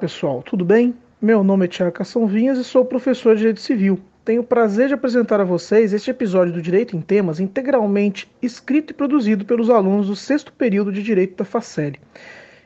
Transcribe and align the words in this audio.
pessoal, 0.00 0.42
tudo 0.42 0.64
bem? 0.64 0.94
Meu 1.20 1.44
nome 1.44 1.66
é 1.66 1.68
Tiago 1.68 1.92
Cação 1.92 2.26
Vinhas 2.26 2.56
e 2.56 2.64
sou 2.64 2.86
professor 2.86 3.34
de 3.34 3.40
Direito 3.40 3.60
Civil. 3.60 4.00
Tenho 4.24 4.40
o 4.40 4.44
prazer 4.44 4.88
de 4.88 4.94
apresentar 4.94 5.42
a 5.42 5.44
vocês 5.44 5.92
este 5.92 6.10
episódio 6.10 6.54
do 6.54 6.62
Direito 6.62 6.96
em 6.96 7.02
Temas 7.02 7.38
integralmente 7.38 8.26
escrito 8.40 8.92
e 8.92 8.94
produzido 8.94 9.44
pelos 9.44 9.68
alunos 9.68 10.06
do 10.06 10.16
sexto 10.16 10.54
período 10.54 10.90
de 10.90 11.02
Direito 11.02 11.36
da 11.36 11.44
FACEL. 11.44 11.96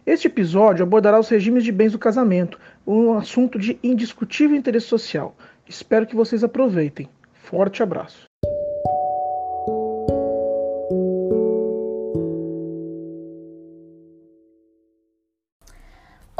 Este 0.07 0.29
episódio 0.29 0.85
abordará 0.85 1.19
os 1.19 1.29
regimes 1.29 1.65
de 1.65 1.73
bens 1.73 1.91
do 1.91 1.99
casamento, 1.99 2.57
um 2.87 3.15
assunto 3.15 3.59
de 3.59 3.81
indiscutível 3.83 4.57
interesse 4.57 4.87
social. 4.87 5.37
Espero 5.69 6.07
que 6.07 6.15
vocês 6.15 6.45
aproveitem. 6.45 7.09
Forte 7.33 7.83
abraço. 7.83 8.27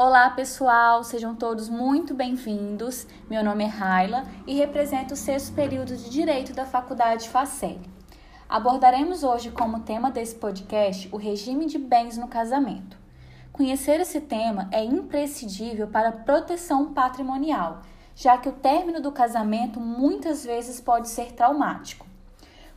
Olá 0.07 0.29
pessoal, 0.29 1.03
sejam 1.03 1.35
todos 1.35 1.71
muito 1.71 2.13
bem-vindos. 2.13 3.07
Meu 3.31 3.43
nome 3.43 3.65
é 3.65 3.69
Raila 3.69 4.25
e 4.47 4.55
represento 4.55 5.15
o 5.15 5.17
sexto 5.17 5.55
período 5.55 5.97
de 5.97 6.11
Direito 6.11 6.53
da 6.53 6.67
Faculdade 6.67 7.27
Facel. 7.31 7.79
Abordaremos 8.47 9.23
hoje 9.25 9.51
como 9.51 9.81
tema 9.81 10.11
desse 10.11 10.35
podcast 10.35 11.09
o 11.11 11.17
regime 11.17 11.65
de 11.65 11.79
bens 11.79 12.19
no 12.19 12.29
casamento. 12.29 12.99
Conhecer 13.51 13.99
esse 13.99 14.21
tema 14.21 14.69
é 14.71 14.85
imprescindível 14.85 15.87
para 15.87 16.11
a 16.11 16.13
proteção 16.13 16.93
patrimonial, 16.93 17.81
já 18.15 18.37
que 18.37 18.51
o 18.51 18.53
término 18.53 19.01
do 19.01 19.11
casamento 19.11 19.81
muitas 19.81 20.45
vezes 20.45 20.83
pode 20.83 21.09
ser 21.09 21.33
traumático. 21.33 22.07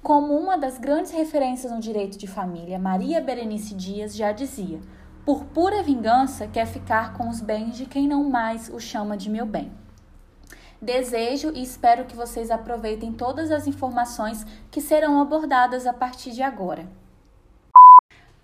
Como 0.01 0.33
uma 0.33 0.57
das 0.57 0.77
grandes 0.77 1.11
referências 1.11 1.73
no 1.73 1.81
direito 1.81 2.17
de 2.17 2.25
família, 2.25 2.79
Maria 2.79 3.19
Berenice 3.19 3.75
Dias 3.75 4.15
já 4.15 4.31
dizia: 4.31 4.79
por 5.27 5.43
pura 5.43 5.83
vingança, 5.83 6.47
quer 6.47 6.65
ficar 6.65 7.11
com 7.11 7.27
os 7.27 7.41
bens 7.41 7.75
de 7.75 7.85
quem 7.85 8.07
não 8.07 8.29
mais 8.29 8.69
o 8.69 8.79
chama 8.79 9.17
de 9.17 9.29
meu 9.29 9.45
bem. 9.45 9.69
Desejo 10.81 11.51
e 11.53 11.61
espero 11.61 12.05
que 12.05 12.15
vocês 12.15 12.49
aproveitem 12.49 13.11
todas 13.11 13.51
as 13.51 13.67
informações 13.67 14.45
que 14.71 14.79
serão 14.79 15.19
abordadas 15.19 15.85
a 15.85 15.91
partir 15.91 16.31
de 16.31 16.41
agora. 16.41 16.87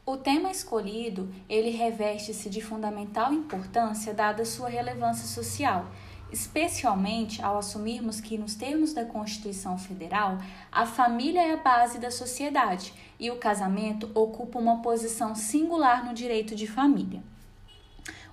O 0.06 0.18
tema 0.18 0.52
escolhido, 0.52 1.34
ele 1.48 1.70
reveste-se 1.70 2.50
de 2.50 2.60
fundamental 2.60 3.32
importância 3.32 4.14
dada 4.14 4.44
sua 4.44 4.68
relevância 4.68 5.26
social 5.26 5.86
especialmente 6.34 7.44
ao 7.44 7.60
assumirmos 7.60 8.20
que, 8.20 8.40
nos 8.40 8.56
termos 8.56 8.92
da 8.92 9.06
Constituição 9.06 9.78
Federal, 9.78 10.40
a 10.72 10.84
família 10.84 11.40
é 11.40 11.54
a 11.54 11.58
base 11.58 12.00
da 12.00 12.10
sociedade 12.10 12.92
e 13.20 13.30
o 13.30 13.38
casamento 13.38 14.10
ocupa 14.16 14.58
uma 14.58 14.82
posição 14.82 15.36
singular 15.36 16.04
no 16.04 16.12
direito 16.12 16.56
de 16.56 16.66
família. 16.66 17.22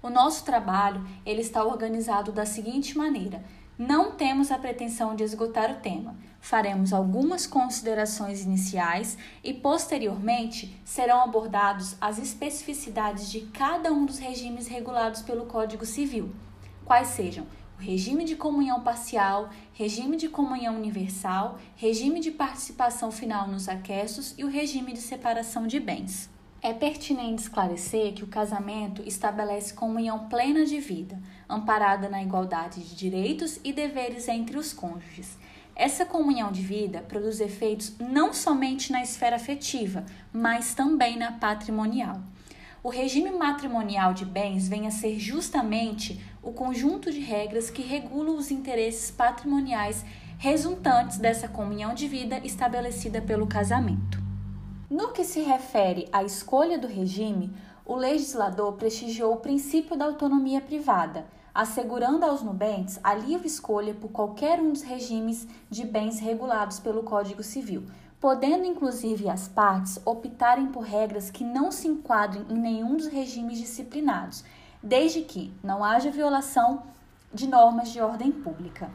O 0.03 0.09
nosso 0.09 0.47
trabalho 0.47 1.06
ele 1.27 1.43
está 1.43 1.62
organizado 1.62 2.33
da 2.33 2.47
seguinte 2.47 2.97
maneira: 2.97 3.45
não 3.78 4.12
temos 4.12 4.51
a 4.51 4.59
pretensão 4.59 5.15
de 5.15 5.23
esgotar 5.23 5.71
o 5.71 5.81
tema. 5.81 6.17
Faremos 6.41 6.95
algumas 6.95 7.47
considerações 7.47 8.43
iniciais 8.43 9.19
e, 9.45 9.53
posteriormente, 9.53 10.75
serão 10.87 11.23
abordados 11.23 11.97
as 12.01 12.19
especificidades 12.19 13.31
de 13.31 13.43
cada 13.43 13.93
um 13.93 14.06
dos 14.06 14.19
regimes 14.19 14.67
regulados 14.69 15.21
pelo 15.21 15.45
Código 15.45 15.84
Civil, 15.84 16.31
quais 16.87 17.09
sejam 17.09 17.47
regime 17.81 18.25
de 18.25 18.36
comunhão 18.36 18.83
parcial, 18.83 19.48
regime 19.73 20.17
de 20.17 20.28
comunhão 20.28 20.77
universal, 20.77 21.59
regime 21.75 22.20
de 22.20 22.31
participação 22.31 23.11
final 23.11 23.48
nos 23.48 23.69
aquestos 23.69 24.34
e 24.37 24.45
o 24.45 24.50
regime 24.50 24.92
de 24.92 25.00
separação 25.00 25.67
de 25.67 25.81
bens. 25.81 26.28
É 26.62 26.75
pertinente 26.75 27.43
esclarecer 27.43 28.12
que 28.12 28.22
o 28.22 28.27
casamento 28.27 29.03
estabelece 29.06 29.72
comunhão 29.72 30.28
plena 30.28 30.66
de 30.66 30.78
vida, 30.78 31.19
amparada 31.49 32.06
na 32.06 32.22
igualdade 32.22 32.82
de 32.84 32.94
direitos 32.94 33.59
e 33.65 33.72
deveres 33.72 34.28
entre 34.28 34.59
os 34.59 34.75
cônjuges. 34.75 35.38
Essa 35.75 36.04
comunhão 36.04 36.53
de 36.53 36.60
vida 36.60 37.00
produz 37.09 37.41
efeitos 37.41 37.94
não 37.99 38.34
somente 38.34 38.93
na 38.93 39.03
esfera 39.03 39.37
afetiva, 39.37 40.04
mas 40.31 40.75
também 40.75 41.16
na 41.16 41.33
patrimonial. 41.33 42.21
O 42.82 42.88
regime 42.88 43.30
matrimonial 43.30 44.14
de 44.14 44.24
bens 44.24 44.66
vem 44.66 44.86
a 44.86 44.91
ser 44.91 45.18
justamente 45.18 46.18
o 46.42 46.50
conjunto 46.50 47.12
de 47.12 47.20
regras 47.20 47.68
que 47.68 47.82
regulam 47.82 48.36
os 48.36 48.50
interesses 48.50 49.10
patrimoniais 49.10 50.02
resultantes 50.38 51.18
dessa 51.18 51.46
comunhão 51.46 51.92
de 51.92 52.08
vida 52.08 52.41
estabelecida 52.42 53.20
pelo 53.20 53.46
casamento. 53.46 54.18
No 54.88 55.12
que 55.12 55.24
se 55.24 55.41
refere 55.41 56.08
à 56.10 56.24
escolha 56.24 56.78
do 56.78 56.86
regime, 56.86 57.52
o 57.84 57.94
legislador 57.94 58.72
prestigiou 58.72 59.34
o 59.34 59.41
princípio 59.41 59.94
da 59.94 60.06
autonomia 60.06 60.62
privada, 60.62 61.26
assegurando 61.54 62.24
aos 62.24 62.42
nubentes 62.42 62.98
a 63.04 63.12
livre 63.12 63.47
escolha 63.47 63.92
por 63.92 64.10
qualquer 64.10 64.58
um 64.58 64.72
dos 64.72 64.82
regimes 64.82 65.47
de 65.68 65.84
bens 65.84 66.18
regulados 66.18 66.80
pelo 66.80 67.02
Código 67.02 67.42
Civil, 67.42 67.84
podendo 68.20 68.66
inclusive 68.66 69.31
as 69.31 69.48
partes 69.48 69.98
optarem 70.04 70.66
por 70.66 70.82
regras 70.82 71.31
que 71.31 71.42
não 71.42 71.72
se 71.72 71.88
enquadrem 71.88 72.44
em 72.50 72.58
nenhum 72.58 72.97
dos 72.97 73.06
regimes 73.06 73.58
disciplinados, 73.58 74.44
desde 74.82 75.22
que 75.22 75.53
não 75.62 75.82
haja 75.82 76.10
violação 76.10 76.82
de 77.32 77.48
normas 77.48 77.91
de 77.91 78.00
ordem 78.00 78.30
pública. 78.30 78.91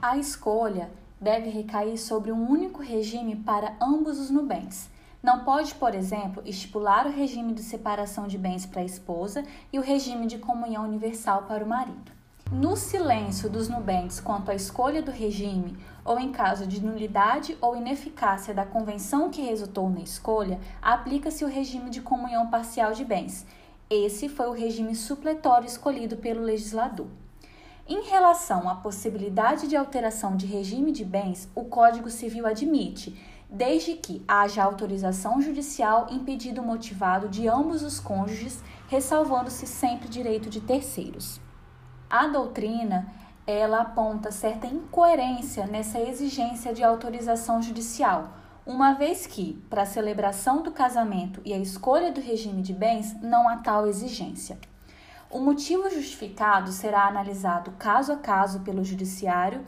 A 0.00 0.16
escolha 0.16 0.90
deve 1.20 1.50
recair 1.50 1.98
sobre 1.98 2.30
um 2.30 2.48
único 2.48 2.80
regime 2.80 3.34
para 3.34 3.74
ambos 3.80 4.20
os 4.20 4.30
nubentes. 4.30 4.88
Não 5.22 5.42
pode, 5.42 5.74
por 5.74 5.94
exemplo, 5.94 6.42
estipular 6.44 7.06
o 7.06 7.12
regime 7.12 7.54
de 7.54 7.62
separação 7.62 8.28
de 8.28 8.36
bens 8.36 8.66
para 8.66 8.82
a 8.82 8.84
esposa 8.84 9.42
e 9.72 9.78
o 9.78 9.82
regime 9.82 10.26
de 10.26 10.38
comunhão 10.38 10.84
universal 10.84 11.44
para 11.44 11.64
o 11.64 11.68
marido. 11.68 12.13
No 12.54 12.76
silêncio 12.76 13.50
dos 13.50 13.68
nubentes 13.68 14.20
quanto 14.20 14.52
à 14.52 14.54
escolha 14.54 15.02
do 15.02 15.10
regime, 15.10 15.76
ou 16.04 16.20
em 16.20 16.30
caso 16.30 16.68
de 16.68 16.80
nulidade 16.80 17.58
ou 17.60 17.76
ineficácia 17.76 18.54
da 18.54 18.64
convenção 18.64 19.28
que 19.28 19.42
resultou 19.42 19.90
na 19.90 19.98
escolha, 19.98 20.60
aplica-se 20.80 21.44
o 21.44 21.48
regime 21.48 21.90
de 21.90 22.00
comunhão 22.00 22.48
parcial 22.50 22.92
de 22.92 23.04
bens. 23.04 23.44
Esse 23.90 24.28
foi 24.28 24.46
o 24.46 24.52
regime 24.52 24.94
supletório 24.94 25.66
escolhido 25.66 26.16
pelo 26.18 26.42
legislador. 26.42 27.08
Em 27.88 28.04
relação 28.04 28.68
à 28.68 28.76
possibilidade 28.76 29.66
de 29.66 29.74
alteração 29.74 30.36
de 30.36 30.46
regime 30.46 30.92
de 30.92 31.04
bens, 31.04 31.48
o 31.56 31.64
Código 31.64 32.08
Civil 32.08 32.46
admite, 32.46 33.20
desde 33.50 33.94
que 33.94 34.22
haja 34.28 34.62
autorização 34.62 35.42
judicial 35.42 36.06
em 36.08 36.20
pedido 36.20 36.62
motivado 36.62 37.28
de 37.28 37.48
ambos 37.48 37.82
os 37.82 37.98
cônjuges, 37.98 38.62
ressalvando-se 38.86 39.66
sempre 39.66 40.08
direito 40.08 40.48
de 40.48 40.60
terceiros. 40.60 41.42
A 42.16 42.28
doutrina 42.28 43.12
ela 43.44 43.80
aponta 43.80 44.30
certa 44.30 44.68
incoerência 44.68 45.66
nessa 45.66 45.98
exigência 45.98 46.72
de 46.72 46.84
autorização 46.84 47.60
judicial, 47.60 48.34
uma 48.64 48.92
vez 48.92 49.26
que, 49.26 49.54
para 49.68 49.82
a 49.82 49.86
celebração 49.86 50.62
do 50.62 50.70
casamento 50.70 51.42
e 51.44 51.52
a 51.52 51.58
escolha 51.58 52.12
do 52.12 52.20
regime 52.20 52.62
de 52.62 52.72
bens, 52.72 53.20
não 53.20 53.48
há 53.48 53.56
tal 53.56 53.88
exigência. 53.88 54.56
O 55.28 55.40
motivo 55.40 55.90
justificado 55.90 56.70
será 56.70 57.08
analisado 57.08 57.72
caso 57.80 58.12
a 58.12 58.16
caso 58.16 58.60
pelo 58.60 58.84
judiciário, 58.84 59.66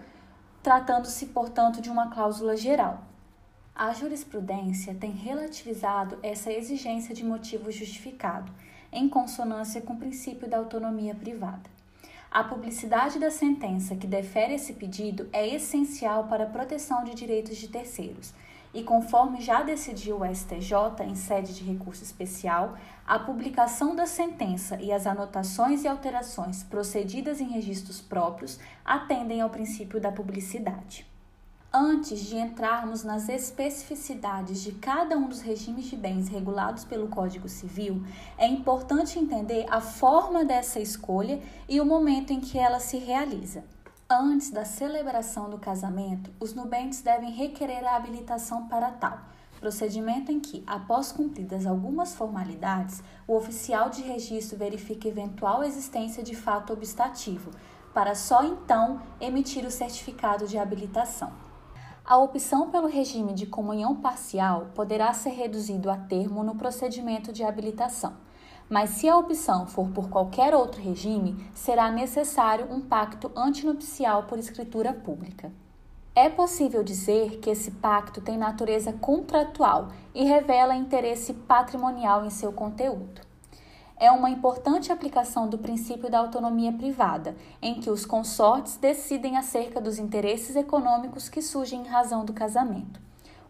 tratando-se, 0.63 1.27
portanto, 1.27 1.81
de 1.81 1.91
uma 1.91 2.11
cláusula 2.11 2.57
geral. 2.57 3.03
A 3.75 3.93
jurisprudência 3.93 4.95
tem 4.95 5.11
relativizado 5.11 6.17
essa 6.23 6.53
exigência 6.53 7.13
de 7.13 7.25
motivo 7.25 7.73
justificado, 7.73 8.53
em 8.93 9.09
consonância 9.09 9.81
com 9.81 9.95
o 9.95 9.99
princípio 9.99 10.49
da 10.49 10.59
autonomia 10.59 11.13
privada. 11.13 11.75
A 12.31 12.45
publicidade 12.45 13.19
da 13.19 13.31
sentença 13.31 13.97
que 13.97 14.07
defere 14.07 14.55
esse 14.55 14.75
pedido 14.75 15.29
é 15.33 15.49
essencial 15.49 16.25
para 16.25 16.45
a 16.45 16.49
proteção 16.49 17.05
de 17.05 17.15
direitos 17.15 17.57
de 17.57 17.69
terceiros. 17.69 18.35
E 18.75 18.83
conforme 18.83 19.41
já 19.41 19.63
decidiu 19.63 20.21
o 20.21 20.35
STJ 20.35 21.03
em 21.07 21.15
sede 21.15 21.55
de 21.55 21.65
recurso 21.65 22.03
especial, 22.03 22.77
a 23.07 23.19
publicação 23.19 23.97
da 23.97 24.05
sentença 24.05 24.79
e 24.81 24.93
as 24.93 25.07
anotações 25.07 25.85
e 25.85 25.89
alterações 25.89 26.63
procedidas 26.63 27.41
em 27.41 27.49
registros 27.49 28.03
próprios 28.03 28.59
atendem 28.85 29.41
ao 29.41 29.49
princípio 29.49 29.99
da 29.99 30.13
publicidade. 30.13 31.16
Antes 31.79 32.21
de 32.21 32.39
entrarmos 32.39 33.05
nas 33.05 33.29
especificidades 33.29 34.63
de 34.63 34.73
cada 34.73 35.15
um 35.15 35.29
dos 35.29 35.43
regimes 35.43 35.85
de 35.85 35.95
bens 35.95 36.27
regulados 36.27 36.87
pelo 36.87 37.07
Código 37.07 37.51
Civil, 37.51 38.03
é 38.39 38.49
importante 38.49 39.19
entender 39.19 39.67
a 39.69 39.79
forma 39.79 40.43
dessa 40.43 40.81
escolha 40.81 41.39
e 41.69 41.79
o 41.79 41.85
momento 41.85 42.33
em 42.33 42.41
que 42.41 42.59
ela 42.59 42.81
se 42.81 42.97
realiza. 42.97 43.63
Antes 44.09 44.51
da 44.51 44.65
celebração 44.65 45.51
do 45.51 45.59
casamento, 45.59 46.31
os 46.41 46.55
nubentes 46.55 47.03
devem 47.03 47.31
requerer 47.31 47.85
a 47.85 47.95
habilitação 47.95 48.67
para 48.69 48.91
tal, 48.93 49.19
procedimento 49.61 50.33
em 50.33 50.41
que, 50.41 50.65
após 50.67 51.13
cumpridas 51.13 51.67
algumas 51.67 52.15
formalidades, 52.15 53.03
o 53.29 53.35
oficial 53.35 53.91
de 53.91 54.01
registro 54.01 54.57
verifica 54.57 55.09
eventual 55.09 55.63
existência 55.63 56.23
de 56.23 56.35
fato 56.35 56.73
obstativo, 56.73 57.51
para 57.93 58.15
só 58.15 58.43
então 58.45 58.99
emitir 59.21 59.67
o 59.67 59.71
certificado 59.71 60.47
de 60.49 60.57
habilitação. 60.57 61.45
A 62.09 62.17
opção 62.19 62.71
pelo 62.71 62.87
regime 62.87 63.33
de 63.33 63.47
comunhão 63.47 63.97
parcial 63.97 64.69
poderá 64.77 65.13
ser 65.13 65.31
reduzido 65.31 65.91
a 65.91 65.97
termo 65.97 66.45
no 66.45 66.55
procedimento 66.55 67.33
de 67.33 67.43
habilitação, 67.43 68.13
mas 68.71 68.91
se 68.91 69.09
a 69.09 69.19
opção 69.19 69.67
for 69.67 69.89
por 69.89 70.09
qualquer 70.09 70.55
outro 70.55 70.81
regime, 70.81 71.51
será 71.53 71.91
necessário 71.91 72.73
um 72.73 72.81
pacto 72.81 73.33
antinupcial 73.35 74.23
por 74.23 74.39
escritura 74.39 74.93
pública. 74.93 75.51
É 76.15 76.29
possível 76.29 76.85
dizer 76.85 77.41
que 77.41 77.51
esse 77.51 77.73
pacto 77.73 78.21
tem 78.21 78.39
natureza 78.39 78.93
contratual 78.93 79.89
e 80.15 80.23
revela 80.23 80.77
interesse 80.77 81.35
patrimonial 81.35 82.25
em 82.25 82.31
seu 82.31 82.53
conteúdo. 82.53 83.26
É 83.99 84.11
uma 84.11 84.29
importante 84.29 84.93
aplicação 84.93 85.49
do 85.49 85.57
princípio 85.57 86.11
da 86.11 86.19
autonomia 86.19 86.71
privada, 86.71 87.35
em 87.63 87.81
que 87.81 87.89
os 87.89 88.05
consortes 88.05 88.77
decidem 88.77 89.39
acerca 89.39 89.81
dos 89.81 89.99
interesses 89.99 90.55
econômicos 90.55 91.31
que 91.31 91.41
surgem 91.41 91.81
em 91.81 91.89
razão 91.89 92.23
do 92.23 92.35
casamento. 92.35 93.01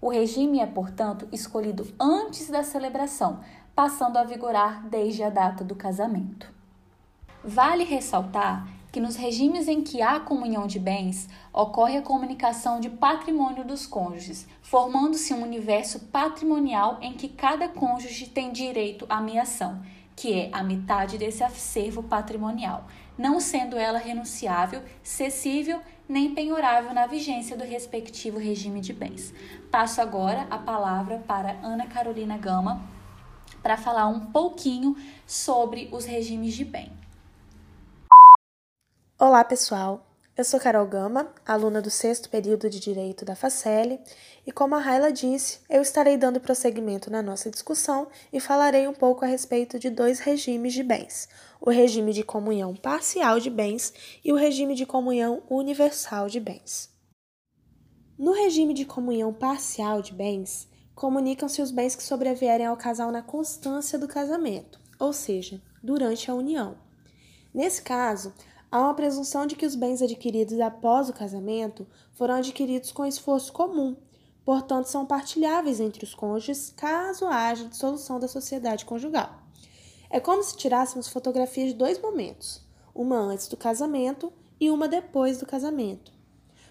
O 0.01 0.09
regime 0.09 0.61
é, 0.61 0.67
portanto, 0.67 1.27
escolhido 1.33 1.93
antes 1.99 2.49
da 2.49 2.63
celebração, 2.63 3.41
passando 3.75 4.19
a 4.19 4.25
vigorar 4.25 4.87
desde 4.89 5.25
a 5.25 5.31
data 5.31 5.65
do 5.65 5.75
casamento. 5.75 6.49
Vale 7.43 7.83
ressaltar 7.83 8.69
que 8.97 9.01
nos 9.01 9.17
regimes 9.17 9.69
em 9.69 9.83
que 9.83 10.01
há 10.01 10.19
comunhão 10.19 10.67
de 10.67 10.79
bens, 10.79 11.29
ocorre 11.53 11.99
a 11.99 12.03
comunicação 12.03 12.81
de 12.81 12.89
patrimônio 12.89 13.63
dos 13.63 13.87
cônjuges, 13.87 14.47
formando-se 14.63 15.35
um 15.35 15.43
universo 15.43 16.01
patrimonial 16.07 16.97
em 17.03 17.13
que 17.13 17.29
cada 17.29 17.69
cônjuge 17.69 18.29
tem 18.29 18.51
direito 18.53 19.05
à 19.09 19.21
meação, 19.21 19.83
que 20.17 20.33
é 20.33 20.51
a 20.51 20.63
metade 20.63 21.19
desse 21.19 21.45
acervo 21.45 22.03
patrimonial, 22.03 22.87
não 23.19 23.39
sendo 23.39 23.77
ela 23.77 23.99
renunciável, 23.99 24.83
cessível 25.03 25.81
nem 26.09 26.35
penhorável 26.35 26.95
na 26.95 27.07
vigência 27.07 27.57
do 27.57 27.65
respectivo 27.65 28.39
regime 28.39 28.81
de 28.81 28.95
bens. 28.95 29.35
Passo 29.71 30.01
agora 30.01 30.47
a 30.51 30.57
palavra 30.57 31.23
para 31.27 31.59
Ana 31.63 31.87
Carolina 31.87 32.39
Gama 32.39 32.81
para 33.63 33.77
falar 33.77 34.07
um 34.07 34.21
pouquinho 34.33 34.97
sobre 35.27 35.89
os 35.93 36.05
regimes 36.05 36.55
de 36.55 36.65
bem. 36.65 36.93
Olá, 39.19 39.45
pessoal. 39.45 40.06
Eu 40.37 40.45
sou 40.45 40.61
Carol 40.61 40.87
Gama, 40.87 41.33
aluna 41.47 41.81
do 41.81 41.89
sexto 41.89 42.29
período 42.29 42.69
de 42.69 42.79
Direito 42.79 43.25
da 43.25 43.35
Facele, 43.35 43.99
e 44.47 44.53
como 44.53 44.75
a 44.75 44.79
Raila 44.79 45.11
disse, 45.11 45.61
eu 45.67 45.81
estarei 45.81 46.19
dando 46.19 46.39
prosseguimento 46.39 47.11
na 47.11 47.23
nossa 47.23 47.51
discussão 47.51 48.07
e 48.31 48.39
falarei 48.39 48.87
um 48.87 48.93
pouco 48.93 49.25
a 49.25 49.29
respeito 49.29 49.79
de 49.79 49.89
dois 49.89 50.19
regimes 50.19 50.75
de 50.75 50.83
bens: 50.83 51.27
o 51.59 51.71
regime 51.71 52.13
de 52.13 52.23
comunhão 52.23 52.77
parcial 52.77 53.41
de 53.41 53.49
bens 53.49 53.95
e 54.23 54.31
o 54.31 54.37
regime 54.37 54.75
de 54.75 54.85
comunhão 54.85 55.43
universal 55.49 56.29
de 56.29 56.39
bens. 56.39 56.91
No 58.19 58.33
regime 58.33 58.75
de 58.75 58.85
comunhão 58.85 59.33
parcial 59.33 60.03
de 60.03 60.13
bens, 60.13 60.69
comunicam-se 60.95 61.63
os 61.63 61.71
bens 61.71 61.97
que 61.97 62.03
sobrevierem 62.03 62.67
ao 62.67 62.77
casal 62.77 63.11
na 63.11 63.23
constância 63.23 63.99
do 63.99 64.07
casamento, 64.07 64.79
ou 64.99 65.15
seja, 65.15 65.63
durante 65.83 66.31
a 66.31 66.35
união. 66.35 66.77
Nesse 67.55 67.81
caso, 67.81 68.35
há 68.77 68.81
uma 68.81 68.95
presunção 68.95 69.47
de 69.47 69.57
que 69.57 69.65
os 69.65 69.75
bens 69.75 70.03
adquiridos 70.03 70.61
após 70.61 71.09
o 71.09 71.13
casamento 71.15 71.87
foram 72.13 72.35
adquiridos 72.35 72.93
com 72.93 73.07
esforço 73.07 73.53
comum, 73.53 73.97
portanto, 74.45 74.87
são 74.87 75.07
partilháveis 75.07 75.81
entre 75.81 76.05
os 76.05 76.15
cônjuges 76.15 76.75
caso 76.77 77.27
haja 77.27 77.65
dissolução 77.65 78.21
da 78.21 78.29
sociedade 78.29 78.85
conjugal. 78.85 79.31
É 80.11 80.21
como 80.21 80.43
se 80.43 80.57
tirássemos 80.57 81.09
fotografias 81.09 81.71
de 81.71 81.75
dois 81.75 81.99
momentos, 81.99 82.63
uma 82.95 83.17
antes 83.17 83.49
do 83.49 83.57
casamento 83.57 84.31
e 84.61 84.71
uma 84.71 84.87
depois 84.87 85.39
do 85.39 85.47
casamento. 85.47 86.13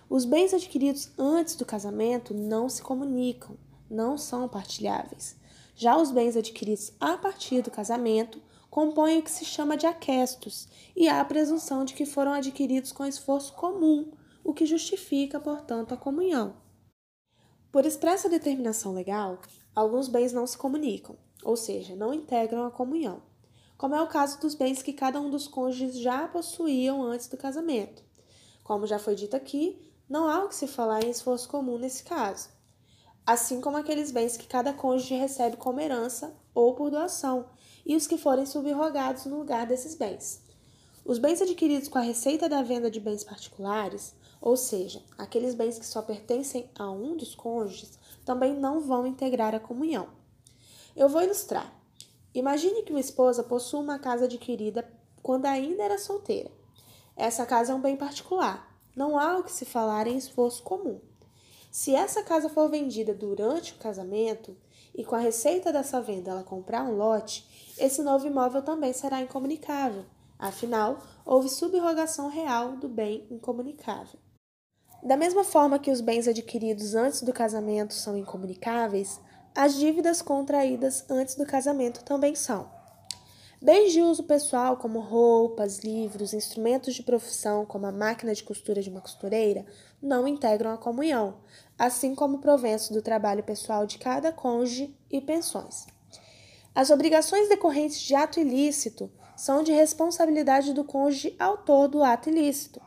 Os 0.07 0.25
bens 0.25 0.53
adquiridos 0.53 1.09
antes 1.17 1.55
do 1.55 1.65
casamento 1.65 2.35
não 2.35 2.69
se 2.69 2.83
comunicam, 2.83 3.57
não 3.89 4.15
são 4.15 4.47
partilháveis. 4.47 5.35
Já 5.75 5.97
os 5.97 6.11
bens 6.11 6.37
adquiridos 6.37 6.93
a 6.99 7.17
partir 7.17 7.63
do 7.63 7.71
casamento 7.71 8.39
compõem 8.75 9.19
o 9.19 9.23
que 9.23 9.31
se 9.31 9.45
chama 9.45 9.77
de 9.77 9.85
aquestos, 9.85 10.67
e 10.93 11.07
há 11.07 11.21
a 11.21 11.23
presunção 11.23 11.85
de 11.85 11.93
que 11.93 12.05
foram 12.05 12.33
adquiridos 12.33 12.91
com 12.91 13.05
esforço 13.05 13.53
comum, 13.53 14.11
o 14.43 14.53
que 14.53 14.65
justifica, 14.65 15.39
portanto, 15.39 15.93
a 15.93 15.97
comunhão. 15.97 16.57
Por 17.71 17.85
expressa 17.85 18.27
determinação 18.27 18.93
legal, 18.93 19.39
alguns 19.73 20.09
bens 20.09 20.33
não 20.33 20.45
se 20.45 20.57
comunicam, 20.57 21.15
ou 21.41 21.55
seja, 21.55 21.95
não 21.95 22.13
integram 22.13 22.65
a 22.65 22.69
comunhão, 22.69 23.23
como 23.77 23.95
é 23.95 24.01
o 24.01 24.09
caso 24.09 24.41
dos 24.41 24.55
bens 24.55 24.81
que 24.81 24.91
cada 24.91 25.21
um 25.21 25.29
dos 25.29 25.47
cônjuges 25.47 25.97
já 25.97 26.27
possuíam 26.27 27.01
antes 27.01 27.29
do 27.29 27.37
casamento. 27.37 28.03
Como 28.61 28.85
já 28.85 28.99
foi 28.99 29.15
dito 29.15 29.37
aqui, 29.37 29.79
não 30.09 30.27
há 30.27 30.43
o 30.43 30.49
que 30.49 30.55
se 30.55 30.67
falar 30.67 31.01
em 31.01 31.11
esforço 31.11 31.47
comum 31.47 31.77
nesse 31.77 32.03
caso, 32.03 32.49
assim 33.25 33.61
como 33.61 33.77
aqueles 33.77 34.11
bens 34.11 34.35
que 34.35 34.47
cada 34.47 34.73
cônjuge 34.73 35.15
recebe 35.15 35.55
como 35.55 35.79
herança 35.79 36.35
ou 36.53 36.75
por 36.75 36.91
doação, 36.91 37.45
e 37.85 37.95
os 37.95 38.07
que 38.07 38.17
forem 38.17 38.45
subrogados 38.45 39.25
no 39.25 39.37
lugar 39.37 39.67
desses 39.67 39.95
bens. 39.95 40.41
Os 41.05 41.19
bens 41.19 41.41
adquiridos 41.41 41.87
com 41.87 41.99
a 41.99 42.01
receita 42.01 42.49
da 42.49 42.63
venda 42.63 42.89
de 42.89 42.99
bens 42.99 43.23
particulares, 43.23 44.15
ou 44.41 44.57
seja, 44.57 45.03
aqueles 45.17 45.53
bens 45.53 45.77
que 45.77 45.85
só 45.85 46.01
pertencem 46.01 46.69
a 46.77 46.89
um 46.89 47.15
dos 47.15 47.35
cônjuges, 47.35 47.99
também 48.25 48.55
não 48.55 48.81
vão 48.81 49.05
integrar 49.05 49.53
a 49.53 49.59
comunhão. 49.59 50.07
Eu 50.95 51.07
vou 51.07 51.21
ilustrar. 51.21 51.71
Imagine 52.33 52.81
que 52.83 52.91
uma 52.91 52.99
esposa 52.99 53.43
possua 53.43 53.81
uma 53.81 53.99
casa 53.99 54.25
adquirida 54.25 54.87
quando 55.21 55.45
ainda 55.45 55.83
era 55.83 55.97
solteira. 55.97 56.51
Essa 57.15 57.45
casa 57.45 57.71
é 57.71 57.75
um 57.75 57.81
bem 57.81 57.95
particular. 57.95 58.75
Não 58.95 59.17
há 59.17 59.37
o 59.37 59.43
que 59.43 59.51
se 59.51 59.65
falar 59.65 60.07
em 60.07 60.17
esforço 60.17 60.63
comum. 60.63 60.99
Se 61.71 61.93
essa 61.93 62.23
casa 62.23 62.49
for 62.49 62.69
vendida 62.69 63.13
durante 63.13 63.73
o 63.73 63.77
casamento 63.77 64.55
e 64.97 65.03
com 65.03 65.15
a 65.15 65.19
receita 65.19 65.71
dessa 65.71 66.01
venda 66.01 66.31
ela 66.31 66.43
comprar 66.43 66.83
um 66.83 66.95
lote, 66.95 67.73
esse 67.77 68.01
novo 68.01 68.25
imóvel 68.25 68.61
também 68.61 68.93
será 68.93 69.21
incomunicável. 69.21 70.05
Afinal, 70.39 70.99
houve 71.25 71.49
subrogação 71.49 72.29
real 72.29 72.77
do 72.77 72.87
bem 72.87 73.27
incomunicável. 73.29 74.19
Da 75.03 75.15
mesma 75.15 75.43
forma 75.43 75.79
que 75.79 75.91
os 75.91 76.01
bens 76.01 76.27
adquiridos 76.27 76.95
antes 76.95 77.21
do 77.21 77.31
casamento 77.31 77.93
são 77.93 78.17
incomunicáveis, 78.17 79.19
as 79.53 79.75
dívidas 79.75 80.21
contraídas 80.21 81.05
antes 81.09 81.35
do 81.35 81.45
casamento 81.45 82.03
também 82.03 82.35
são. 82.35 82.69
Bens 83.61 83.93
de 83.93 84.01
uso 84.01 84.23
pessoal, 84.23 84.77
como 84.77 84.99
roupas, 84.99 85.79
livros, 85.79 86.33
instrumentos 86.33 86.93
de 86.93 87.01
profissão, 87.01 87.65
como 87.65 87.85
a 87.85 87.91
máquina 87.91 88.33
de 88.33 88.43
costura 88.43 88.81
de 88.81 88.89
uma 88.89 89.01
costureira, 89.01 89.65
não 90.01 90.27
integram 90.27 90.71
a 90.71 90.77
comunhão, 90.77 91.37
assim 91.77 92.15
como 92.15 92.39
proventos 92.39 92.89
do 92.89 93.01
trabalho 93.01 93.43
pessoal 93.43 93.85
de 93.85 93.97
cada 93.97 94.31
cônjuge 94.31 94.95
e 95.09 95.19
pensões. 95.19 95.85
As 96.73 96.89
obrigações 96.89 97.47
decorrentes 97.49 97.99
de 98.01 98.15
ato 98.15 98.39
ilícito 98.39 99.09
são 99.35 99.63
de 99.63 99.71
responsabilidade 99.71 100.73
do 100.73 100.83
cônjuge 100.83 101.35
autor 101.39 101.87
do 101.87 102.03
ato 102.03 102.29
ilícito, 102.29 102.81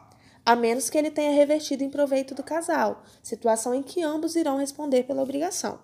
a 0.45 0.57
menos 0.57 0.89
que 0.89 0.97
ele 0.97 1.11
tenha 1.11 1.33
revertido 1.33 1.85
em 1.85 1.91
proveito 1.91 2.35
do 2.35 2.43
casal, 2.43 3.03
situação 3.23 3.75
em 3.75 3.83
que 3.83 4.03
ambos 4.03 4.35
irão 4.35 4.57
responder 4.57 5.05
pela 5.05 5.23
obrigação. 5.23 5.79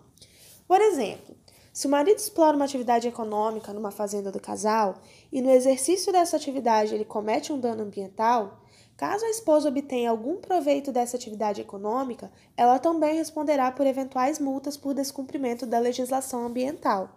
Por 0.67 0.81
exemplo, 0.81 1.37
se 1.73 1.87
o 1.87 1.91
marido 1.91 2.19
explora 2.19 2.57
uma 2.57 2.65
atividade 2.65 3.09
econômica 3.09 3.73
numa 3.73 3.91
fazenda 3.91 4.31
do 4.31 4.41
casal 4.41 4.95
e 5.31 5.43
no 5.43 5.51
exercício 5.51 6.13
dessa 6.13 6.37
atividade 6.37 6.95
ele 6.95 7.05
comete 7.05 7.53
um 7.53 7.59
dano 7.59 7.83
ambiental, 7.83 8.61
caso 8.97 9.25
a 9.25 9.31
esposa 9.31 9.69
obtenha 9.69 10.11
algum 10.11 10.37
proveito 10.37 10.93
dessa 10.93 11.17
atividade 11.17 11.61
econômica, 11.61 12.31
ela 12.57 12.79
também 12.79 13.17
responderá 13.17 13.71
por 13.73 13.87
eventuais 13.87 14.39
multas 14.39 14.77
por 14.77 14.95
descumprimento 14.95 15.67
da 15.67 15.79
legislação 15.79 16.47
ambiental. 16.47 17.17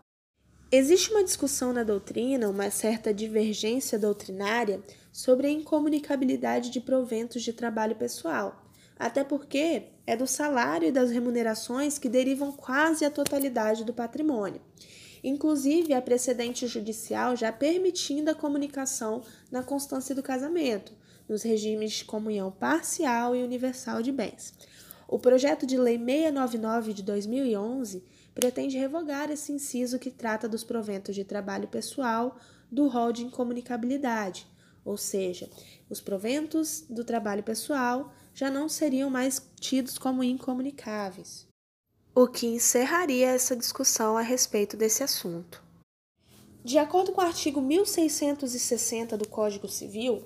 Existe 0.70 1.12
uma 1.12 1.24
discussão 1.24 1.72
na 1.72 1.84
doutrina, 1.84 2.50
uma 2.50 2.70
certa 2.70 3.14
divergência 3.14 3.98
doutrinária 3.98 4.84
sobre 5.14 5.48
a 5.48 5.52
incomunicabilidade 5.52 6.70
de 6.70 6.82
proventos 6.82 7.42
de 7.42 7.54
trabalho 7.54 7.96
pessoal, 7.96 8.66
até 9.00 9.24
porque 9.24 9.84
é 10.06 10.18
do 10.18 10.28
salário 10.28 10.90
e 10.90 10.92
das 10.92 11.10
remunerações 11.10 11.98
que 11.98 12.10
derivam 12.10 12.52
quase 12.52 13.06
a 13.06 13.10
totalidade 13.10 13.86
do 13.86 13.94
patrimônio. 13.94 14.62
Inclusive, 15.24 15.94
há 15.94 16.02
precedente 16.02 16.68
judicial 16.68 17.36
já 17.36 17.52
permitindo 17.52 18.30
a 18.30 18.36
comunicação 18.36 19.24
na 19.50 19.64
constância 19.64 20.14
do 20.14 20.22
casamento, 20.22 20.94
nos 21.28 21.44
regimes 21.44 21.94
de 21.94 22.06
comunhão 22.06 22.52
parcial 22.52 23.36
e 23.36 23.44
universal 23.44 24.02
de 24.02 24.12
bens. 24.12 24.54
O 25.08 25.18
projeto 25.18 25.66
de 25.66 25.78
lei 25.78 25.98
699 25.98 26.94
de 26.94 27.04
2011 27.04 28.04
pretende 28.36 28.78
revogar 28.78 29.32
esse 29.32 29.52
inciso 29.52 29.98
que 29.98 30.12
trata 30.12 30.48
dos 30.48 30.64
proventos 30.64 31.16
de 31.16 31.24
trabalho 31.24 31.68
pessoal 31.68 32.38
do 32.72 32.88
rol 32.88 33.12
de 33.12 33.24
incomunicabilidade, 33.24 34.46
ou 34.84 34.98
seja, 34.98 35.50
os 35.90 36.00
proventos 36.00 36.86
do 36.90 37.04
trabalho 37.04 37.42
pessoal 37.42 38.14
já 38.34 38.52
não 38.52 38.70
seriam 38.70 39.10
mais 39.10 39.42
tidos 39.60 39.98
como 39.98 40.24
incomunicáveis. 40.24 41.48
O 42.14 42.28
que 42.28 42.48
encerraria 42.48 43.30
essa 43.30 43.56
discussão 43.56 44.18
a 44.18 44.22
respeito 44.22 44.76
desse 44.76 45.04
assunto. 45.04 45.64
De 46.64 46.78
acordo 46.78 47.12
com 47.12 47.22
o 47.22 47.24
artigo 47.24 47.62
1660 47.62 49.18
do 49.18 49.28
Código 49.28 49.68
Civil, 49.68 50.24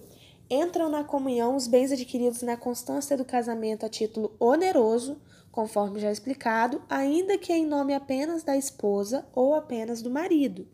entram 0.54 0.90
na 0.90 1.04
comunhão 1.04 1.56
os 1.56 1.66
bens 1.66 1.94
adquiridos 1.94 2.42
na 2.42 2.58
constância 2.58 3.16
do 3.16 3.24
casamento 3.24 3.86
a 3.86 3.90
título 3.90 4.36
oneroso 4.38 5.18
conforme 5.52 6.00
já 6.00 6.12
explicado, 6.12 6.82
ainda 6.90 7.38
que 7.38 7.52
em 7.52 7.66
nome 7.66 7.94
apenas 7.94 8.44
da 8.44 8.56
esposa 8.56 9.26
ou 9.34 9.54
apenas 9.56 10.02
do 10.02 10.10
marido. 10.10 10.68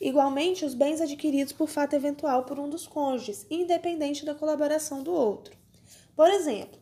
Igualmente, 0.00 0.64
os 0.64 0.74
bens 0.74 1.00
adquiridos 1.00 1.52
por 1.52 1.68
fato 1.68 1.94
eventual 1.94 2.44
por 2.44 2.58
um 2.58 2.68
dos 2.68 2.86
cônjuges, 2.86 3.46
independente 3.50 4.24
da 4.24 4.34
colaboração 4.34 5.02
do 5.02 5.12
outro. 5.12 5.54
Por 6.16 6.30
exemplo, 6.30 6.78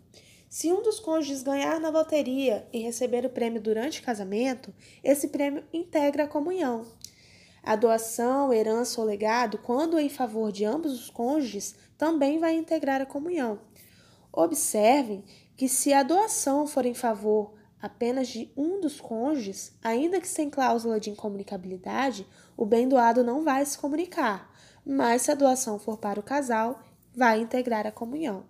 se 0.49 0.73
um 0.73 0.83
dos 0.83 0.99
cônjuges 0.99 1.43
ganhar 1.43 1.79
na 1.81 1.91
loteria 1.91 2.67
e 2.73 2.79
receber 2.79 3.25
o 3.27 3.31
prêmio 3.31 3.61
durante 3.61 4.01
o 4.01 4.05
casamento, 4.05 4.73
esse 5.03 5.29
prêmio 5.29 5.65
integra 5.73 6.25
a 6.25 6.29
comunhão. 6.29 6.87
A 7.69 7.77
doação, 7.77 8.51
herança 8.51 8.99
ou 8.99 9.07
legado, 9.07 9.59
quando 9.59 9.99
em 9.99 10.09
favor 10.09 10.51
de 10.51 10.65
ambos 10.65 10.91
os 10.91 11.11
cônjuges, 11.11 11.75
também 11.99 12.39
vai 12.39 12.57
integrar 12.57 13.03
a 13.03 13.05
comunhão. 13.05 13.59
Observem 14.33 15.23
que 15.55 15.69
se 15.69 15.93
a 15.93 16.03
doação 16.03 16.67
for 16.67 16.87
em 16.87 16.95
favor 16.95 17.53
apenas 17.79 18.29
de 18.29 18.51
um 18.57 18.81
dos 18.81 19.03
cônjuges, 19.03 19.77
ainda 19.85 20.19
que 20.19 20.27
sem 20.27 20.49
cláusula 20.49 20.99
de 20.99 21.11
incomunicabilidade, 21.11 22.27
o 22.57 22.65
bem 22.65 22.89
doado 22.89 23.23
não 23.23 23.45
vai 23.45 23.67
se 23.67 23.77
comunicar, 23.77 24.51
mas 24.83 25.21
se 25.21 25.31
a 25.31 25.35
doação 25.35 25.79
for 25.79 25.99
para 25.99 26.19
o 26.19 26.23
casal, 26.23 26.81
vai 27.15 27.39
integrar 27.39 27.87
a 27.87 27.93
comunhão. 27.93 28.47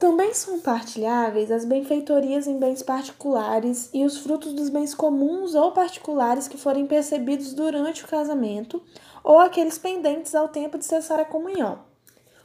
Também 0.00 0.32
são 0.32 0.58
partilháveis 0.58 1.50
as 1.50 1.66
benfeitorias 1.66 2.46
em 2.46 2.58
bens 2.58 2.82
particulares 2.82 3.90
e 3.92 4.02
os 4.02 4.16
frutos 4.16 4.54
dos 4.54 4.70
bens 4.70 4.94
comuns 4.94 5.54
ou 5.54 5.72
particulares 5.72 6.48
que 6.48 6.56
forem 6.56 6.86
percebidos 6.86 7.52
durante 7.52 8.02
o 8.02 8.08
casamento 8.08 8.82
ou 9.22 9.38
aqueles 9.38 9.76
pendentes 9.76 10.34
ao 10.34 10.48
tempo 10.48 10.78
de 10.78 10.86
cessar 10.86 11.20
a 11.20 11.24
comunhão. 11.26 11.80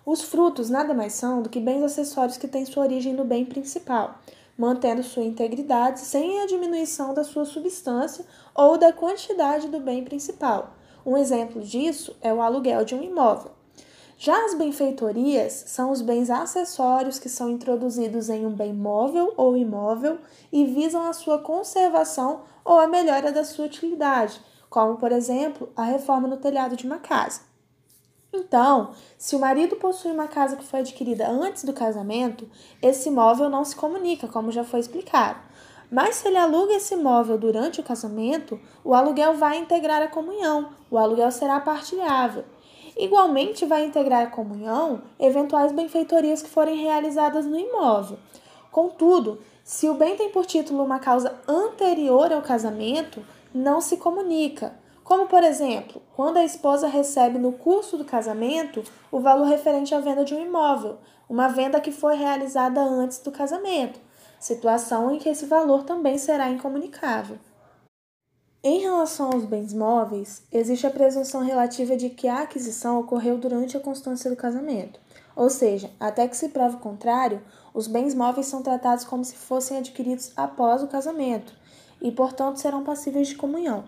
Os 0.05 0.21
frutos 0.21 0.69
nada 0.69 0.93
mais 0.93 1.13
são 1.13 1.41
do 1.41 1.47
que 1.47 1.62
bens 1.62 1.81
acessórios 1.81 2.35
que 2.35 2.45
têm 2.45 2.65
sua 2.65 2.83
origem 2.83 3.13
no 3.13 3.24
bem 3.24 3.45
principal, 3.45 4.19
mantendo 4.57 5.01
sua 5.01 5.24
integridade 5.24 6.01
sem 6.01 6.41
a 6.41 6.47
diminuição 6.47 7.13
da 7.13 7.24
sua 7.24 7.45
substância 7.45 8.25
ou 8.53 8.77
da 8.77 8.91
quantidade 8.91 9.69
do 9.69 9.79
bem 9.79 10.03
principal. 10.03 10.75
Um 11.05 11.15
exemplo 11.15 11.62
disso 11.62 12.17
é 12.21 12.33
o 12.33 12.41
aluguel 12.41 12.83
de 12.83 12.95
um 12.95 13.01
imóvel. 13.01 13.51
Já 14.17 14.45
as 14.45 14.53
benfeitorias 14.53 15.65
são 15.67 15.91
os 15.91 16.01
bens 16.01 16.29
acessórios 16.29 17.19
que 17.19 17.27
são 17.27 17.50
introduzidos 17.50 18.29
em 18.29 18.45
um 18.45 18.51
bem 18.51 18.74
móvel 18.74 19.34
ou 19.36 19.57
imóvel 19.57 20.19
e 20.51 20.65
visam 20.65 21.05
a 21.05 21.13
sua 21.13 21.39
conservação 21.39 22.41
ou 22.63 22.79
a 22.79 22.88
melhora 22.88 23.31
da 23.31 23.43
sua 23.43 23.65
utilidade, 23.65 24.39
como, 24.69 24.95
por 24.95 25.12
exemplo, 25.12 25.69
a 25.75 25.84
reforma 25.84 26.29
no 26.29 26.38
telhado 26.38 26.77
de 26.77 26.86
uma 26.86 26.98
casa. 26.98 27.41
Então, 28.34 28.91
se 29.17 29.36
o 29.36 29.39
marido 29.39 29.75
possui 29.75 30.12
uma 30.12 30.27
casa 30.27 30.55
que 30.55 30.65
foi 30.65 30.79
adquirida 30.79 31.29
antes 31.29 31.63
do 31.63 31.74
casamento, 31.74 32.50
esse 32.81 33.10
imóvel 33.10 33.50
não 33.50 33.63
se 33.63 33.75
comunica, 33.75 34.27
como 34.27 34.51
já 34.51 34.63
foi 34.63 34.79
explicado. 34.79 35.39
Mas 35.91 36.15
se 36.15 36.27
ele 36.27 36.38
aluga 36.38 36.74
esse 36.74 36.93
imóvel 36.93 37.38
durante 37.38 37.79
o 37.79 37.84
casamento, 37.84 38.60
o 38.84 38.93
aluguel 38.93 39.36
vai 39.36 39.57
integrar 39.57 40.01
a 40.01 40.07
comunhão, 40.07 40.69
o 40.89 40.98
aluguel 40.98 41.31
será 41.31 41.60
partilhável. 41.60 42.43
Igualmente, 42.96 43.66
vai 43.66 43.84
integrar 43.86 44.24
a 44.24 44.30
comunhão 44.30 45.02
eventuais 45.20 45.72
benfeitorias 45.72 46.42
que 46.42 46.50
forem 46.50 46.78
realizadas 46.78 47.46
no 47.46 47.60
imóvel. 47.60 48.18
Contudo, 48.72 49.40
se 49.64 49.90
o 49.90 49.94
bem 49.94 50.16
tem 50.16 50.30
por 50.30 50.46
título 50.46 50.84
uma 50.84 51.00
causa 51.00 51.34
anterior 51.48 52.32
ao 52.32 52.42
casamento, 52.42 53.25
não 53.54 53.82
se 53.82 53.98
comunica. 53.98 54.74
Como, 55.04 55.28
por 55.28 55.44
exemplo, 55.44 56.02
quando 56.16 56.38
a 56.38 56.44
esposa 56.44 56.88
recebe 56.88 57.38
no 57.38 57.52
curso 57.52 57.98
do 57.98 58.06
casamento 58.06 58.84
o 59.12 59.20
valor 59.20 59.46
referente 59.46 59.94
à 59.94 60.00
venda 60.00 60.25
de 60.25 60.34
um 60.34 60.42
imóvel, 60.42 60.98
uma 61.30 61.48
venda 61.48 61.80
que 61.80 61.92
foi 61.92 62.16
realizada 62.16 62.82
antes 62.82 63.20
do 63.20 63.32
casamento, 63.32 64.00
situação 64.40 65.12
em 65.12 65.20
que 65.20 65.30
esse 65.30 65.46
valor 65.46 65.84
também 65.84 66.18
será 66.18 66.50
incomunicável. 66.50 67.38
Em 68.67 68.79
relação 68.79 69.29
aos 69.29 69.45
bens 69.45 69.75
móveis, 69.75 70.41
existe 70.51 70.88
a 70.88 70.89
presunção 70.89 71.43
relativa 71.43 71.95
de 71.95 72.10
que 72.10 72.27
a 72.27 72.41
aquisição 72.41 73.00
ocorreu 73.00 73.38
durante 73.38 73.77
a 73.77 73.79
constância 73.79 74.27
do 74.27 74.36
casamento. 74.36 75.00
Ou 75.36 75.51
seja, 75.51 75.91
até 76.00 76.27
que 76.27 76.36
se 76.36 76.50
prove 76.50 76.77
o 76.77 76.79
contrário, 76.79 77.43
os 77.75 77.86
bens 77.86 78.15
móveis 78.15 78.48
são 78.48 78.63
tratados 78.63 79.05
como 79.05 79.24
se 79.24 79.36
fossem 79.36 79.77
adquiridos 79.77 80.31
após 80.36 80.81
o 80.81 80.88
casamento 80.88 81.53
e, 82.01 82.12
portanto, 82.12 82.60
serão 82.60 82.84
passíveis 82.84 83.27
de 83.27 83.36
comunhão. 83.36 83.86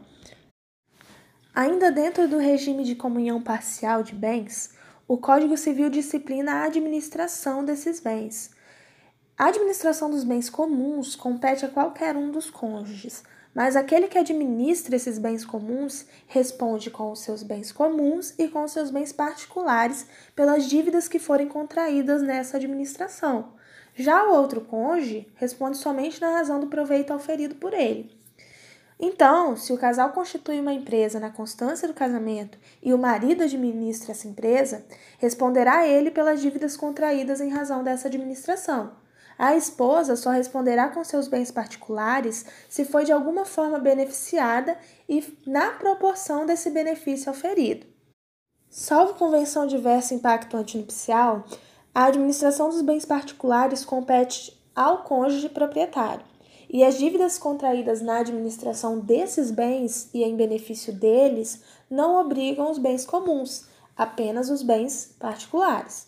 Ainda 1.56 1.92
dentro 1.92 2.28
do 2.28 2.38
regime 2.38 2.84
de 2.84 2.94
comunhão 2.94 3.42
parcial 3.42 4.04
de 4.04 4.14
bens, 4.14 4.76
o 5.08 5.18
Código 5.18 5.58
Civil 5.58 5.90
disciplina 5.90 6.52
a 6.52 6.66
administração 6.66 7.66
desses 7.66 8.00
bens. 8.00 8.52
A 9.36 9.48
administração 9.48 10.12
dos 10.12 10.24
bens 10.24 10.52
comuns 10.52 11.16
compete 11.16 11.66
a 11.66 11.70
qualquer 11.70 12.16
um 12.16 12.30
dos 12.30 12.52
cônjuges, 12.52 13.24
mas 13.58 13.76
aquele 13.76 14.08
que 14.08 14.20
administra 14.20 14.96
esses 14.96 15.18
bens 15.18 15.44
comuns 15.44 16.06
responde 16.28 16.92
com 16.92 17.12
os 17.12 17.22
seus 17.22 17.42
bens 17.42 17.72
comuns 17.72 18.36
e 18.38 18.48
com 18.48 18.64
os 18.64 18.72
seus 18.72 18.92
bens 18.92 19.12
particulares 19.12 20.06
pelas 20.36 20.70
dívidas 20.70 21.08
que 21.08 21.18
forem 21.18 21.48
contraídas 21.48 22.22
nessa 22.22 22.58
administração. 22.58 23.54
Já 23.96 24.26
o 24.26 24.36
outro 24.36 24.62
cônjuge 24.62 25.28
responde 25.34 25.78
somente 25.78 26.22
na 26.22 26.34
razão 26.34 26.60
do 26.60 26.68
proveito 26.68 27.12
auferido 27.12 27.56
por 27.56 27.74
ele. 27.74 28.16
Então, 29.00 29.58
se 29.58 29.74
o 29.74 29.78
casal 29.80 30.12
constitui 30.12 30.60
uma 30.60 30.74
empresa 30.74 31.20
na 31.20 31.32
constância 31.32 31.88
do 31.88 31.96
casamento 31.96 32.60
e 32.84 32.94
o 32.94 32.98
marido 33.00 33.42
administra 33.42 34.12
essa 34.12 34.28
empresa, 34.28 34.86
responderá 35.18 35.88
ele 35.88 36.12
pelas 36.12 36.44
dívidas 36.44 36.78
contraídas 36.78 37.42
em 37.42 37.50
razão 37.50 37.84
dessa 37.84 38.08
administração. 38.08 39.07
A 39.38 39.56
esposa 39.56 40.16
só 40.16 40.32
responderá 40.32 40.90
com 40.90 41.04
seus 41.04 41.28
bens 41.28 41.52
particulares 41.52 42.46
se 42.68 42.84
foi 42.84 43.06
de 43.06 43.12
alguma 43.12 43.46
forma 43.46 43.78
beneficiada 43.78 44.78
e 45.08 45.24
na 45.46 45.72
proporção 45.72 46.46
desse 46.46 46.72
benefício 46.72 47.30
auferido. 47.30 47.86
Salvo 48.70 49.14
convenção 49.14 49.68
diversa 49.68 50.14
impacto 50.14 50.58
antinupcial, 50.58 51.46
a 51.94 52.06
administração 52.06 52.70
dos 52.70 52.82
bens 52.82 53.06
particulares 53.06 53.86
compete 53.86 54.58
ao 54.76 55.04
cônjuge 55.04 55.50
proprietário, 55.50 56.24
e 56.70 56.84
as 56.84 56.98
dívidas 56.98 57.38
contraídas 57.38 58.02
na 58.02 58.20
administração 58.20 59.00
desses 59.00 59.52
bens 59.52 60.10
e 60.14 60.24
em 60.24 60.36
benefício 60.36 60.92
deles 60.94 61.64
não 61.90 62.20
obrigam 62.20 62.70
os 62.70 62.78
bens 62.78 63.06
comuns, 63.06 63.66
apenas 63.96 64.50
os 64.50 64.62
bens 64.62 65.16
particulares. 65.20 66.07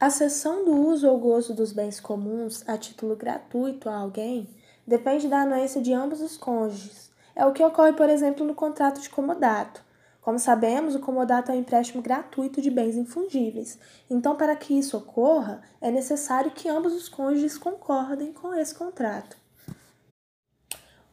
A 0.00 0.08
cessão 0.08 0.64
do 0.64 0.74
uso 0.74 1.06
ou 1.06 1.18
gozo 1.18 1.52
dos 1.52 1.74
bens 1.74 2.00
comuns 2.00 2.66
a 2.66 2.78
título 2.78 3.14
gratuito 3.14 3.86
a 3.86 3.96
alguém 3.96 4.48
depende 4.86 5.28
da 5.28 5.42
anuência 5.42 5.78
de 5.78 5.92
ambos 5.92 6.22
os 6.22 6.38
cônjuges. 6.38 7.10
É 7.36 7.44
o 7.44 7.52
que 7.52 7.62
ocorre, 7.62 7.92
por 7.92 8.08
exemplo, 8.08 8.46
no 8.46 8.54
contrato 8.54 8.98
de 8.98 9.10
comodato. 9.10 9.84
Como 10.22 10.38
sabemos, 10.38 10.94
o 10.94 11.00
comodato 11.00 11.52
é 11.52 11.54
um 11.54 11.58
empréstimo 11.58 12.00
gratuito 12.00 12.62
de 12.62 12.70
bens 12.70 12.96
infungíveis. 12.96 13.78
Então, 14.08 14.36
para 14.36 14.56
que 14.56 14.72
isso 14.72 14.96
ocorra, 14.96 15.60
é 15.82 15.90
necessário 15.90 16.50
que 16.50 16.66
ambos 16.66 16.94
os 16.94 17.06
cônjuges 17.06 17.58
concordem 17.58 18.32
com 18.32 18.54
esse 18.54 18.74
contrato. 18.74 19.36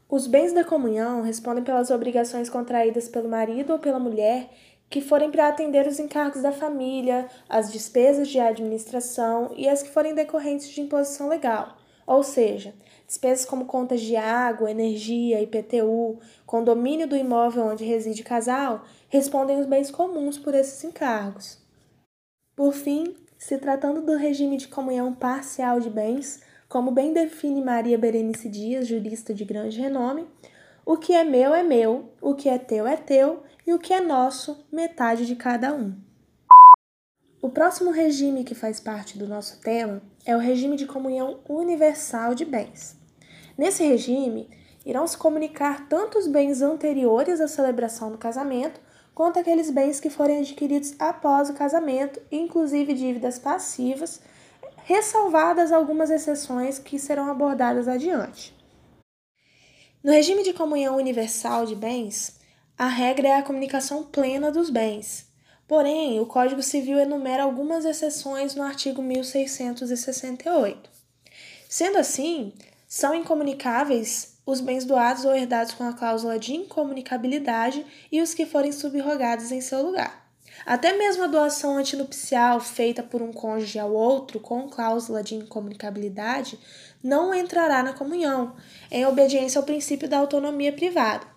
Os 0.10 0.27
bens 0.27 0.53
da 0.53 0.63
comunhão 0.63 1.22
respondem 1.24 1.62
pelas 1.62 1.91
obrigações 1.91 2.50
contraídas 2.50 3.10
pelo 3.10 3.27
marido 3.27 3.74
ou 3.74 3.79
pela 3.79 4.00
mulher 4.00 4.50
que 4.89 5.01
forem 5.01 5.29
para 5.29 5.48
atender 5.48 5.86
os 5.88 6.00
encargos 6.00 6.41
da 6.41 6.51
família, 6.51 7.27
as 7.50 7.72
despesas 7.72 8.29
de 8.29 8.39
administração 8.39 9.51
e 9.56 9.67
as 9.67 9.84
que 9.84 9.89
forem 9.89 10.15
decorrentes 10.15 10.70
de 10.70 10.82
imposição 10.82 11.27
legal, 11.27 11.77
ou 12.06 12.24
seja, 12.24 12.74
despesas 13.06 13.46
como 13.46 13.65
contas 13.65 14.01
de 14.01 14.15
água, 14.15 14.72
energia, 14.72 15.41
IPTU, 15.41 16.20
condomínio 16.46 17.08
do 17.08 17.17
imóvel 17.17 17.65
onde 17.65 17.84
reside 17.84 18.22
o 18.22 18.25
casal, 18.25 18.86
respondem 19.10 19.60
os 19.60 19.65
bens 19.65 19.91
comuns 19.91 20.38
por 20.38 20.53
esses 20.53 20.84
encargos. 20.84 21.58
Por 22.56 22.74
fim, 22.74 23.15
se 23.38 23.58
tratando 23.58 24.01
do 24.01 24.15
regime 24.15 24.58
de 24.58 24.67
comunhão 24.67 25.13
parcial 25.13 25.79
de 25.79 25.89
bens, 25.89 26.41
como 26.67 26.91
bem 26.91 27.13
define 27.13 27.62
Maria 27.62 27.98
Berenice 27.98 28.50
Dias, 28.50 28.88
jurista 28.88 29.34
de 29.34 29.46
grande 29.46 29.79
renome, 29.79 30.27
o 30.86 30.98
que 30.98 31.13
é 31.13 31.24
meu 31.24 31.53
é 31.53 31.63
meu, 31.63 32.10
o 32.22 32.34
que 32.34 32.48
é 32.50 32.58
teu 32.58 32.88
é 32.88 32.96
teu 32.96 33.44
e 33.67 33.74
o 33.74 33.77
que 33.77 33.93
é 33.93 34.00
nosso, 34.00 34.65
metade 34.71 35.25
de 35.25 35.36
cada 35.36 35.74
um. 35.74 35.93
O 37.41 37.50
próximo 37.50 37.91
regime 37.91 38.45
que 38.45 38.55
faz 38.55 38.79
parte 38.79 39.17
do 39.17 39.27
nosso 39.27 39.59
tema 39.59 40.01
é 40.25 40.33
o 40.33 40.39
regime 40.39 40.77
de 40.77 40.86
comunhão 40.86 41.41
universal 41.50 42.33
de 42.33 42.45
bens. 42.45 42.95
Nesse 43.57 43.83
regime, 43.86 44.50
irão 44.86 45.05
se 45.05 45.17
comunicar 45.17 45.89
tanto 45.89 46.17
os 46.17 46.27
bens 46.27 46.62
anteriores 46.62 47.41
à 47.41 47.47
celebração 47.47 48.09
do 48.09 48.17
casamento, 48.17 48.79
quanto 49.13 49.38
aqueles 49.38 49.69
bens 49.69 50.00
que 50.00 50.09
forem 50.09 50.39
adquiridos 50.39 50.95
após 50.97 51.50
o 51.50 51.53
casamento, 51.53 52.21
inclusive 52.31 52.93
dívidas 52.93 53.38
passivas, 53.38 54.21
ressalvadas 54.86 55.74
algumas 55.74 56.09
exceções 56.09 56.79
que 56.79 56.97
serão 56.97 57.29
abordadas 57.29 57.89
adiante. 57.89 58.55
No 60.01 60.13
regime 60.13 60.41
de 60.41 60.53
comunhão 60.53 60.95
universal 60.95 61.65
de 61.65 61.75
bens, 61.75 62.37
a 62.77 62.88
regra 62.88 63.27
é 63.29 63.36
a 63.36 63.41
comunicação 63.41 64.03
plena 64.03 64.51
dos 64.51 64.69
bens. 64.69 65.25
Porém, 65.67 66.19
o 66.19 66.27
Código 66.27 66.62
Civil 66.62 67.00
enumera 67.00 67.41
algumas 67.41 67.86
exceções 67.86 68.53
no 68.53 68.62
artigo 68.62 69.01
1668. 69.01 70.88
Sendo 71.67 71.98
assim, 71.98 72.53
são 72.88 73.15
incomunicáveis 73.15 74.38
os 74.46 74.62
bens 74.62 74.86
doados 74.86 75.25
ou 75.25 75.36
herdados 75.36 75.74
com 75.74 75.84
a 75.84 75.93
cláusula 75.93 76.38
de 76.38 76.53
incomunicabilidade 76.53 77.84
e 78.12 78.22
os 78.22 78.36
que 78.36 78.46
forem 78.46 78.72
subrogados 78.72 79.51
em 79.51 79.60
seu 79.60 79.81
lugar. 79.81 80.25
Até 80.65 80.96
mesmo 80.96 81.24
a 81.24 81.27
doação 81.27 81.77
antinupcial 81.77 82.60
feita 82.60 83.01
por 83.01 83.22
um 83.22 83.34
cônjuge 83.34 83.79
ao 83.79 83.91
outro 83.91 84.39
com 84.39 84.69
cláusula 84.69 85.24
de 85.24 85.34
incomunicabilidade 85.36 86.60
não 87.03 87.34
entrará 87.34 87.81
na 87.81 87.93
comunhão, 87.93 88.55
em 88.91 89.05
obediência 89.05 89.60
ao 89.60 89.65
princípio 89.65 90.07
da 90.07 90.19
autonomia 90.19 90.72
privada. 90.72 91.37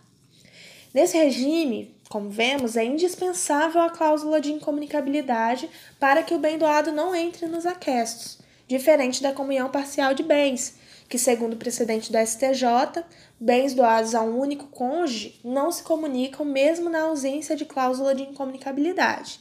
Nesse 0.93 1.17
regime, 1.17 1.95
como 2.09 2.29
vemos, 2.29 2.77
é 2.77 2.85
indispensável 2.85 3.81
a 3.81 3.91
cláusula 3.91 4.41
de 4.41 4.53
incomunicabilidade 4.53 5.71
para 6.01 6.23
que 6.23 6.35
o 6.35 6.39
bem 6.39 6.59
doado 6.59 6.91
não 6.91 7.15
entre 7.15 7.47
nos 7.47 7.65
aquestos, 7.65 8.41
diferente 8.67 9.23
da 9.23 9.33
comunhão 9.33 9.71
parcial 9.71 10.15
de 10.15 10.25
bens, 10.25 10.75
que, 11.09 11.19
segundo 11.19 11.55
o 11.55 11.57
precedente 11.57 12.11
da 12.11 12.25
STJ, 12.25 13.05
bens 13.39 13.73
doados 13.75 14.15
a 14.15 14.23
um 14.23 14.39
único 14.39 14.67
cônjuge 14.67 15.41
não 15.45 15.71
se 15.71 15.85
comunicam 15.85 16.45
mesmo 16.45 16.91
na 16.91 17.03
ausência 17.03 17.55
de 17.55 17.65
cláusula 17.65 18.13
de 18.13 18.25
incomunicabilidade. 18.25 19.41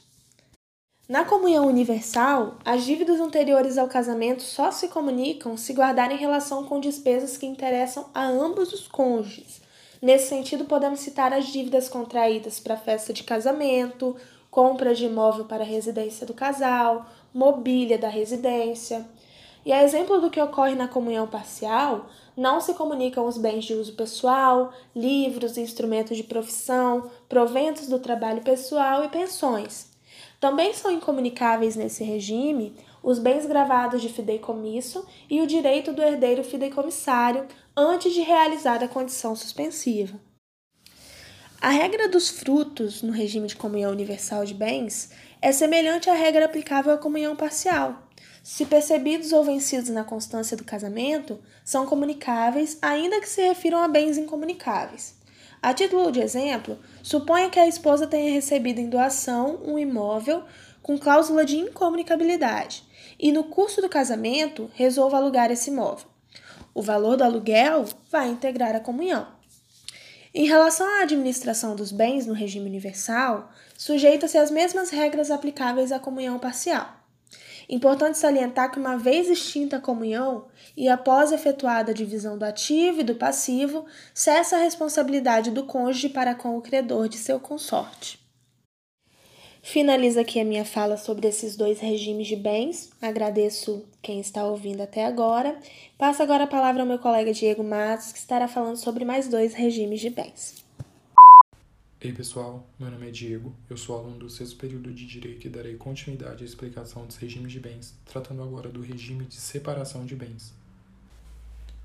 Na 1.08 1.25
comunhão 1.25 1.65
universal, 1.65 2.60
as 2.63 2.84
dívidas 2.84 3.20
anteriores 3.20 3.79
ao 3.79 3.88
casamento 3.88 4.44
só 4.44 4.72
se 4.72 4.89
comunicam 4.89 5.58
se 5.58 5.74
guardarem 5.74 6.15
relação 6.15 6.65
com 6.65 6.79
despesas 6.79 7.36
que 7.36 7.48
interessam 7.48 8.08
a 8.13 8.24
ambos 8.25 8.72
os 8.72 8.88
cônjuges. 8.88 9.68
Nesse 10.01 10.29
sentido, 10.29 10.65
podemos 10.65 11.01
citar 11.01 11.34
as 11.34 11.48
dívidas 11.48 11.89
contraídas 11.89 12.60
para 12.60 12.77
festa 12.77 13.12
de 13.12 13.24
casamento, 13.24 14.15
compra 14.50 14.96
de 14.96 15.06
imóvel 15.06 15.46
para 15.46 15.63
a 15.63 15.68
residência 15.68 16.25
do 16.25 16.34
casal, 16.34 17.06
mobília 17.34 17.98
da 17.98 18.08
residência. 18.08 19.06
E 19.65 19.74
a 19.74 19.84
exemplo 19.84 20.22
do 20.22 20.29
que 20.29 20.41
ocorre 20.41 20.74
na 20.74 20.88
comunhão 20.88 21.27
parcial, 21.27 22.08
não 22.36 22.62
se 22.62 22.74
comunicam 22.74 23.27
os 23.27 23.38
bens 23.38 23.65
de 23.65 23.74
uso 23.74 23.94
pessoal, 23.94 24.72
livros, 24.96 25.58
instrumentos 25.58 26.15
de 26.15 26.24
profissão, 26.24 27.12
proventos 27.27 27.88
do 27.88 28.00
trabalho 28.00 28.41
pessoal 28.41 29.03
e 29.03 29.10
pensões. 29.10 29.89
Também 30.39 30.74
são 30.74 30.89
incomunicáveis 30.89 31.75
nesse 31.75 32.03
regime 32.03 32.74
os 33.01 33.20
bens 33.20 33.46
gravados 33.46 34.01
de 34.01 34.10
fideicomisso 34.10 35.06
e 35.29 35.41
o 35.41 35.48
direito 35.48 35.94
do 35.94 36.01
herdeiro 36.01 36.44
fideicomissário 36.44 37.48
antes 37.75 38.13
de 38.13 38.22
realizar 38.22 38.84
a 38.84 38.88
condição 38.88 39.36
suspensiva. 39.36 40.20
A 41.62 41.70
regra 41.70 42.08
dos 42.08 42.29
frutos 42.29 43.01
no 43.01 43.12
regime 43.12 43.48
de 43.48 43.56
comunhão 43.56 43.91
universal 43.91 44.46
de 44.46 44.53
bens 44.53 45.12
é 45.41 45.51
semelhante 45.51 46.10
à 46.10 46.13
regra 46.13 46.46
aplicável 46.46 46.94
à 46.94 46.98
comunhão 46.98 47.36
parcial 47.36 48.10
se 48.44 48.65
percebidos 48.65 49.32
ou 49.32 49.44
vencidos 49.44 49.89
na 49.89 50.03
constância 50.03 50.56
do 50.56 50.63
casamento, 50.63 51.39
são 51.63 51.86
comunicáveis, 51.86 52.77
ainda 52.82 53.20
que 53.20 53.29
se 53.29 53.41
refiram 53.41 53.77
a 53.79 53.88
bens 53.88 54.18
incomunicáveis. 54.18 55.15
A 55.62 55.74
título 55.74 56.12
de 56.12 56.22
exemplo, 56.22 56.79
suponha 57.03 57.50
que 57.50 57.60
a 57.60 57.68
esposa 57.68 58.08
tenha 58.08 58.34
recebido 58.34 58.79
em 58.79 58.89
doação 58.89 59.60
um 59.63 59.77
imóvel 59.77 60.44
com 60.82 60.98
cláusula 60.98 61.46
de 61.46 61.58
incomunicabilidade 61.58 62.88
e, 63.20 63.32
no 63.32 63.46
curso 63.46 63.82
do 63.82 63.89
casamento, 63.89 64.70
resolva 64.74 65.18
alugar 65.18 65.51
esse 65.51 65.70
imóvel. 65.70 66.08
O 66.74 66.82
valor 66.82 67.18
do 67.18 67.24
aluguel 67.24 67.86
vai 68.10 68.29
integrar 68.29 68.75
a 68.75 68.79
comunhão. 68.79 69.27
Em 70.34 70.46
relação 70.46 70.88
à 70.88 71.01
administração 71.01 71.75
dos 71.75 71.91
bens 71.91 72.27
no 72.27 72.34
regime 72.34 72.68
universal, 72.68 73.51
sujeita-se 73.75 74.38
às 74.38 74.51
mesmas 74.51 74.91
regras 74.91 75.32
aplicáveis 75.32 75.91
à 75.91 76.00
comunhão 76.00 76.38
parcial. 76.38 77.00
Importante 77.68 78.18
salientar 78.18 78.72
que, 78.72 78.79
uma 78.79 78.98
vez 78.98 79.27
extinta 79.27 79.77
a 79.77 79.82
comunhão 79.82 80.48
e 80.75 80.88
após 80.88 81.32
efetuada 81.32 81.91
a 81.91 81.94
divisão 81.94 82.38
do 82.38 82.44
ativo 82.44 83.02
e 83.02 83.04
do 83.04 83.15
passivo, 83.15 83.86
cessa 84.13 84.58
a 84.58 84.60
responsabilidade 84.60 85.52
do 85.52 85.65
cônjuge 85.65 86.10
para 86.10 86.34
com 86.34 86.58
o 86.58 86.62
credor 86.62 87.08
de 87.08 87.17
seu 87.17 87.39
consorte. 87.39 88.18
Finaliza 89.71 90.21
aqui 90.21 90.39
a 90.39 90.43
minha 90.43 90.65
fala 90.65 90.97
sobre 90.97 91.27
esses 91.27 91.55
dois 91.55 91.79
regimes 91.79 92.25
de 92.25 92.36
bens. 92.36 92.89
Agradeço 92.99 93.86
quem 94.01 94.19
está 94.19 94.43
ouvindo 94.43 94.82
até 94.82 95.05
agora. 95.05 95.60
Passo 95.95 96.23
agora 96.23 96.45
a 96.45 96.47
palavra 96.47 96.82
ao 96.82 96.88
meu 96.88 96.97
colega 96.97 97.32
Diego 97.32 97.63
Matos, 97.63 98.12
que 98.12 98.17
estará 98.17 98.47
falando 98.47 98.77
sobre 98.77 99.05
mais 99.05 99.27
dois 99.27 99.53
regimes 99.53 99.99
de 99.99 100.10
bens. 100.10 100.65
Ei 102.01 102.12
pessoal, 102.12 102.67
meu 102.79 102.89
nome 102.89 103.10
é 103.10 103.12
Diego, 103.12 103.53
eu 103.69 103.77
sou 103.77 103.95
aluno 103.95 104.17
do 104.17 104.27
sexto 104.27 104.55
período 104.55 104.91
de 104.91 105.05
Direito 105.05 105.45
e 105.45 105.51
darei 105.51 105.75
continuidade 105.75 106.43
à 106.43 106.47
explicação 106.47 107.05
dos 107.05 107.17
regimes 107.17 107.51
de 107.51 107.60
bens, 107.60 107.93
tratando 108.05 108.41
agora 108.41 108.69
do 108.69 108.82
regime 108.82 109.25
de 109.25 109.36
separação 109.36 110.03
de 110.03 110.15
bens. 110.15 110.51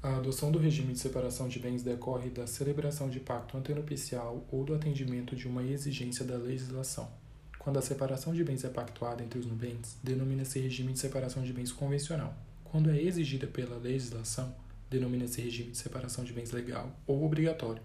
A 0.02 0.16
adoção 0.16 0.50
do 0.50 0.58
regime 0.58 0.94
de 0.94 1.00
separação 1.00 1.48
de 1.48 1.58
bens 1.58 1.82
decorre 1.82 2.30
da 2.30 2.46
celebração 2.46 3.10
de 3.10 3.20
pacto 3.20 3.58
antenupcial 3.58 4.42
ou 4.50 4.64
do 4.64 4.74
atendimento 4.74 5.36
de 5.36 5.46
uma 5.46 5.62
exigência 5.62 6.24
da 6.24 6.38
legislação. 6.38 7.22
Quando 7.64 7.78
a 7.78 7.82
separação 7.82 8.34
de 8.34 8.44
bens 8.44 8.62
é 8.62 8.68
pactuada 8.68 9.24
entre 9.24 9.38
os 9.38 9.46
nubentes, 9.46 9.96
denomina-se 10.02 10.58
regime 10.58 10.92
de 10.92 10.98
separação 10.98 11.42
de 11.42 11.50
bens 11.50 11.72
convencional. 11.72 12.36
Quando 12.62 12.90
é 12.90 13.00
exigida 13.00 13.46
pela 13.46 13.78
legislação, 13.78 14.54
denomina-se 14.90 15.40
regime 15.40 15.70
de 15.70 15.78
separação 15.78 16.24
de 16.24 16.34
bens 16.34 16.50
legal 16.50 16.94
ou 17.06 17.24
obrigatório. 17.24 17.80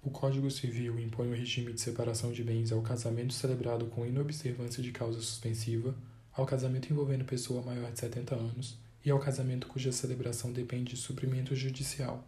O 0.00 0.08
Código 0.08 0.48
Civil 0.52 1.00
impõe 1.00 1.28
o 1.28 1.34
regime 1.34 1.72
de 1.72 1.80
separação 1.80 2.30
de 2.30 2.44
bens 2.44 2.70
ao 2.70 2.80
casamento 2.80 3.34
celebrado 3.34 3.86
com 3.86 4.06
inobservância 4.06 4.84
de 4.84 4.92
causa 4.92 5.18
suspensiva, 5.20 5.92
ao 6.32 6.46
casamento 6.46 6.92
envolvendo 6.92 7.24
pessoa 7.24 7.60
maior 7.60 7.90
de 7.90 7.98
70 7.98 8.36
anos 8.36 8.78
e 9.04 9.10
ao 9.10 9.18
casamento 9.18 9.66
cuja 9.66 9.90
celebração 9.90 10.52
depende 10.52 10.94
de 10.94 10.96
suprimento 10.96 11.56
judicial. 11.56 12.24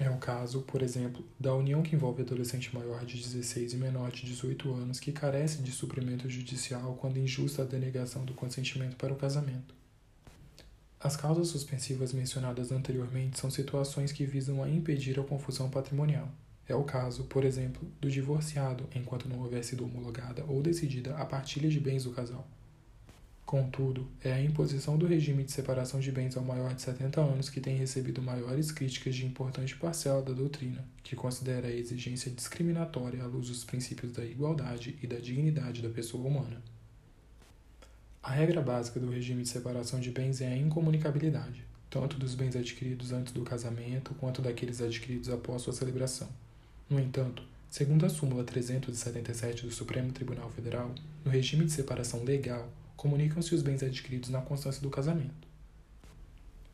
É 0.00 0.08
o 0.08 0.16
caso, 0.16 0.62
por 0.62 0.80
exemplo, 0.80 1.22
da 1.38 1.54
união 1.54 1.82
que 1.82 1.94
envolve 1.94 2.22
adolescente 2.22 2.74
maior 2.74 3.04
de 3.04 3.18
16 3.18 3.74
e 3.74 3.76
menor 3.76 4.10
de 4.10 4.24
18 4.24 4.72
anos 4.72 4.98
que 4.98 5.12
carece 5.12 5.62
de 5.62 5.70
suprimento 5.70 6.26
judicial 6.26 6.96
quando 6.98 7.18
injusta 7.18 7.60
a 7.60 7.66
denegação 7.66 8.24
do 8.24 8.32
consentimento 8.32 8.96
para 8.96 9.12
o 9.12 9.16
casamento. 9.16 9.74
As 10.98 11.18
causas 11.18 11.48
suspensivas 11.48 12.14
mencionadas 12.14 12.72
anteriormente 12.72 13.38
são 13.38 13.50
situações 13.50 14.10
que 14.10 14.24
visam 14.24 14.62
a 14.62 14.70
impedir 14.70 15.20
a 15.20 15.22
confusão 15.22 15.68
patrimonial. 15.68 16.30
É 16.66 16.74
o 16.74 16.82
caso, 16.82 17.24
por 17.24 17.44
exemplo, 17.44 17.86
do 18.00 18.10
divorciado 18.10 18.88
enquanto 18.94 19.28
não 19.28 19.40
houver 19.40 19.62
sido 19.62 19.84
homologada 19.84 20.42
ou 20.48 20.62
decidida 20.62 21.14
a 21.18 21.26
partilha 21.26 21.68
de 21.68 21.78
bens 21.78 22.04
do 22.04 22.12
casal. 22.12 22.48
Contudo, 23.44 24.06
é 24.22 24.32
a 24.32 24.40
imposição 24.40 24.96
do 24.96 25.06
regime 25.06 25.42
de 25.42 25.50
separação 25.50 25.98
de 25.98 26.12
bens 26.12 26.36
ao 26.36 26.44
maior 26.44 26.72
de 26.72 26.82
70 26.82 27.20
anos 27.20 27.48
que 27.48 27.60
tem 27.60 27.76
recebido 27.76 28.22
maiores 28.22 28.70
críticas 28.70 29.16
de 29.16 29.26
importante 29.26 29.76
parcela 29.76 30.22
da 30.22 30.32
doutrina, 30.32 30.84
que 31.02 31.16
considera 31.16 31.66
a 31.66 31.74
exigência 31.74 32.30
discriminatória 32.30 33.22
à 33.22 33.26
luz 33.26 33.48
dos 33.48 33.64
princípios 33.64 34.12
da 34.12 34.24
igualdade 34.24 34.96
e 35.02 35.06
da 35.06 35.16
dignidade 35.16 35.82
da 35.82 35.88
pessoa 35.88 36.28
humana. 36.28 36.62
A 38.22 38.32
regra 38.32 38.60
básica 38.60 39.00
do 39.00 39.10
regime 39.10 39.42
de 39.42 39.48
separação 39.48 39.98
de 39.98 40.10
bens 40.10 40.40
é 40.40 40.46
a 40.46 40.56
incomunicabilidade, 40.56 41.64
tanto 41.88 42.18
dos 42.18 42.34
bens 42.34 42.54
adquiridos 42.54 43.12
antes 43.12 43.32
do 43.32 43.42
casamento 43.42 44.14
quanto 44.14 44.42
daqueles 44.42 44.80
adquiridos 44.80 45.28
após 45.30 45.62
sua 45.62 45.72
celebração. 45.72 46.28
No 46.88 47.00
entanto, 47.00 47.42
segundo 47.70 48.04
a 48.04 48.10
súmula 48.10 48.44
377 48.44 49.64
do 49.64 49.72
Supremo 49.72 50.12
Tribunal 50.12 50.50
Federal, 50.50 50.94
no 51.24 51.30
regime 51.30 51.64
de 51.64 51.72
separação 51.72 52.22
legal, 52.22 52.70
comunicam-se 53.00 53.54
os 53.54 53.62
bens 53.62 53.82
adquiridos 53.82 54.28
na 54.28 54.42
constância 54.42 54.82
do 54.82 54.90
casamento. 54.90 55.48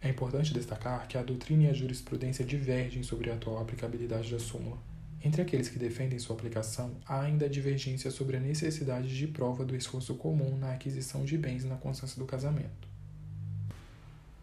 É 0.02 0.08
importante 0.08 0.52
destacar 0.52 1.06
que 1.06 1.16
a 1.16 1.22
doutrina 1.22 1.62
e 1.62 1.70
a 1.70 1.72
jurisprudência 1.72 2.44
divergem 2.44 3.04
sobre 3.04 3.30
a 3.30 3.34
atual 3.34 3.62
aplicabilidade 3.62 4.32
da 4.32 4.40
súmula, 4.40 4.76
entre 5.22 5.40
aqueles 5.40 5.68
que 5.68 5.78
defendem 5.78 6.18
sua 6.18 6.34
aplicação, 6.34 6.90
há 7.06 7.20
ainda 7.20 7.48
divergência 7.48 8.10
sobre 8.10 8.36
a 8.36 8.40
necessidade 8.40 9.16
de 9.16 9.28
prova 9.28 9.64
do 9.64 9.76
esforço 9.76 10.16
comum 10.16 10.58
na 10.58 10.72
aquisição 10.72 11.24
de 11.24 11.38
bens 11.38 11.64
na 11.64 11.76
constância 11.76 12.18
do 12.18 12.26
casamento. 12.26 12.88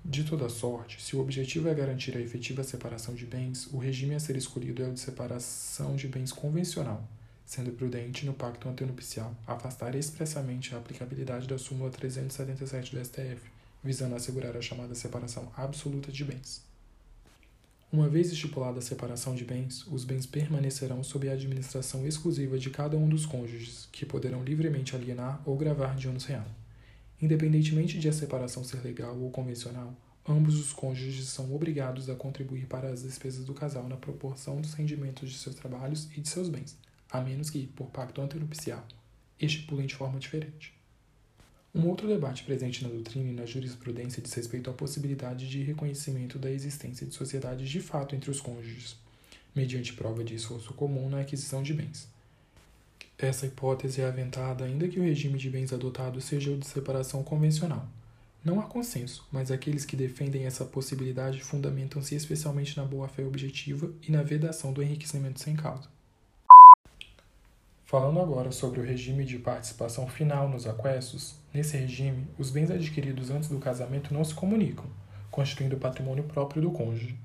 De 0.05 0.23
toda 0.23 0.47
sorte, 0.47 1.01
se 1.01 1.17
o 1.17 1.19
objetivo 1.19 1.67
é 1.67 1.73
garantir 1.73 2.15
a 2.15 2.21
efetiva 2.21 2.63
separação 2.63 3.13
de 3.13 3.25
bens, 3.25 3.67
o 3.73 3.77
regime 3.77 4.15
a 4.15 4.21
ser 4.21 4.37
escolhido 4.37 4.81
é 4.83 4.87
o 4.87 4.93
de 4.93 5.01
separação 5.01 5.97
de 5.97 6.07
bens 6.07 6.31
convencional, 6.31 7.05
sendo 7.53 7.71
prudente 7.71 8.25
no 8.25 8.33
pacto 8.33 8.67
antenupcial 8.67 9.35
afastar 9.45 9.93
expressamente 9.93 10.73
a 10.73 10.79
aplicabilidade 10.79 11.47
da 11.47 11.59
súmula 11.59 11.91
377 11.91 12.95
do 12.95 13.05
STF, 13.05 13.41
visando 13.83 14.15
assegurar 14.15 14.57
a 14.57 14.61
chamada 14.61 14.95
separação 14.95 15.51
absoluta 15.55 16.11
de 16.11 16.25
bens. 16.25 16.63
Uma 17.91 18.09
vez 18.09 18.31
estipulada 18.31 18.79
a 18.79 18.81
separação 18.81 19.35
de 19.35 19.45
bens, 19.45 19.85
os 19.85 20.03
bens 20.03 20.25
permanecerão 20.25 21.03
sob 21.03 21.29
a 21.29 21.33
administração 21.33 22.07
exclusiva 22.07 22.57
de 22.57 22.71
cada 22.71 22.97
um 22.97 23.07
dos 23.07 23.23
cônjuges, 23.23 23.87
que 23.91 24.03
poderão 24.03 24.43
livremente 24.43 24.95
alienar 24.95 25.39
ou 25.45 25.55
gravar 25.55 25.95
de 25.95 26.07
ônus 26.07 26.25
real. 26.25 26.47
Independentemente 27.21 27.99
de 27.99 28.09
a 28.09 28.13
separação 28.13 28.63
ser 28.63 28.81
legal 28.81 29.15
ou 29.15 29.29
convencional, 29.29 29.95
ambos 30.27 30.59
os 30.59 30.73
cônjuges 30.73 31.27
são 31.27 31.53
obrigados 31.53 32.09
a 32.09 32.15
contribuir 32.15 32.65
para 32.65 32.89
as 32.89 33.03
despesas 33.03 33.45
do 33.45 33.53
casal 33.53 33.87
na 33.87 33.95
proporção 33.95 34.59
dos 34.59 34.73
rendimentos 34.73 35.29
de 35.29 35.37
seus 35.37 35.53
trabalhos 35.53 36.09
e 36.17 36.19
de 36.19 36.27
seus 36.27 36.49
bens, 36.49 36.75
a 37.13 37.21
menos 37.21 37.51
que, 37.51 37.67
por 37.67 37.91
pacto 37.91 38.19
antenupcial, 38.21 38.83
estipulem 39.39 39.85
de 39.85 39.93
forma 39.93 40.19
diferente. 40.19 40.73
Um 41.75 41.87
outro 41.87 42.07
debate 42.07 42.43
presente 42.43 42.83
na 42.83 42.89
doutrina 42.89 43.29
e 43.29 43.33
na 43.33 43.45
jurisprudência 43.45 44.21
diz 44.21 44.33
respeito 44.33 44.71
à 44.71 44.73
possibilidade 44.73 45.47
de 45.47 45.61
reconhecimento 45.61 46.39
da 46.39 46.49
existência 46.49 47.05
de 47.05 47.13
sociedades 47.13 47.69
de 47.69 47.79
fato 47.79 48.15
entre 48.15 48.31
os 48.31 48.41
cônjuges, 48.41 48.97
mediante 49.55 49.93
prova 49.93 50.23
de 50.23 50.33
esforço 50.33 50.73
comum 50.73 51.07
na 51.07 51.21
aquisição 51.21 51.61
de 51.61 51.75
bens. 51.75 52.07
Essa 53.15 53.45
hipótese 53.45 54.01
é 54.01 54.05
aventada 54.05 54.65
ainda 54.65 54.87
que 54.87 54.99
o 54.99 55.03
regime 55.03 55.37
de 55.37 55.51
bens 55.51 55.71
adotado 55.71 56.19
seja 56.19 56.51
o 56.51 56.57
de 56.57 56.65
separação 56.65 57.23
convencional. 57.23 57.87
Não 58.43 58.59
há 58.59 58.63
consenso, 58.63 59.25
mas 59.31 59.51
aqueles 59.51 59.85
que 59.85 59.95
defendem 59.95 60.45
essa 60.45 60.65
possibilidade 60.65 61.43
fundamentam-se 61.43 62.15
especialmente 62.15 62.75
na 62.75 62.83
boa-fé 62.83 63.23
objetiva 63.23 63.93
e 64.01 64.11
na 64.11 64.23
vedação 64.23 64.73
do 64.73 64.81
enriquecimento 64.81 65.39
sem 65.39 65.55
causa. 65.55 65.92
Falando 67.93 68.19
agora 68.19 68.51
sobre 68.51 68.79
o 68.79 68.83
regime 68.83 69.23
de 69.23 69.37
participação 69.37 70.07
final 70.07 70.49
nos 70.49 70.65
aquestos, 70.65 71.35
nesse 71.53 71.77
regime, 71.77 72.27
os 72.39 72.49
bens 72.49 72.71
adquiridos 72.71 73.29
antes 73.29 73.49
do 73.49 73.59
casamento 73.59 74.11
não 74.11 74.23
se 74.23 74.33
comunicam, 74.33 74.85
constituindo 75.29 75.77
patrimônio 75.77 76.23
próprio 76.23 76.59
do 76.59 76.71
cônjuge. 76.71 77.15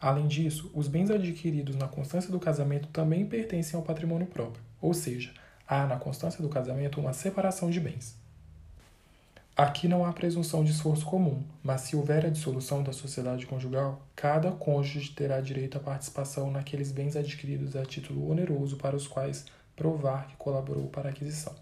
Além 0.00 0.26
disso, 0.26 0.68
os 0.74 0.88
bens 0.88 1.12
adquiridos 1.12 1.76
na 1.76 1.86
constância 1.86 2.28
do 2.28 2.40
casamento 2.40 2.88
também 2.88 3.24
pertencem 3.24 3.76
ao 3.76 3.86
patrimônio 3.86 4.26
próprio, 4.26 4.60
ou 4.82 4.92
seja, 4.92 5.32
há 5.64 5.86
na 5.86 5.96
constância 5.96 6.42
do 6.42 6.48
casamento 6.48 6.98
uma 6.98 7.12
separação 7.12 7.70
de 7.70 7.78
bens. 7.78 8.18
Aqui 9.56 9.86
não 9.86 10.04
há 10.04 10.12
presunção 10.12 10.64
de 10.64 10.72
esforço 10.72 11.06
comum, 11.06 11.44
mas 11.62 11.82
se 11.82 11.94
houver 11.94 12.26
a 12.26 12.30
dissolução 12.30 12.82
da 12.82 12.92
sociedade 12.92 13.46
conjugal, 13.46 14.04
cada 14.16 14.50
cônjuge 14.50 15.12
terá 15.12 15.40
direito 15.40 15.78
à 15.78 15.80
participação 15.80 16.50
naqueles 16.50 16.90
bens 16.90 17.14
adquiridos 17.14 17.76
a 17.76 17.84
título 17.84 18.28
oneroso 18.28 18.76
para 18.76 18.96
os 18.96 19.06
quais 19.06 19.46
provar 19.76 20.26
que 20.26 20.36
colaborou 20.36 20.88
para 20.88 21.08
a 21.08 21.12
aquisição. 21.12 21.54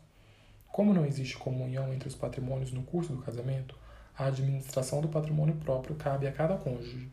Como 0.73 0.95
não 0.95 1.05
existe 1.05 1.37
comunhão 1.37 1.93
entre 1.93 2.09
os 2.09 2.15
patrimônios 2.15 2.73
no 2.73 2.83
curso 2.83 3.13
do 3.13 3.23
casamento, 3.23 3.77
a 4.17 4.27
administração 4.27 5.01
do 5.01 5.09
patrimônio 5.09 5.57
próprio 5.57 5.97
cabe 5.97 6.27
a 6.27 6.33
cada 6.33 6.57
cônjuge. 6.57 7.09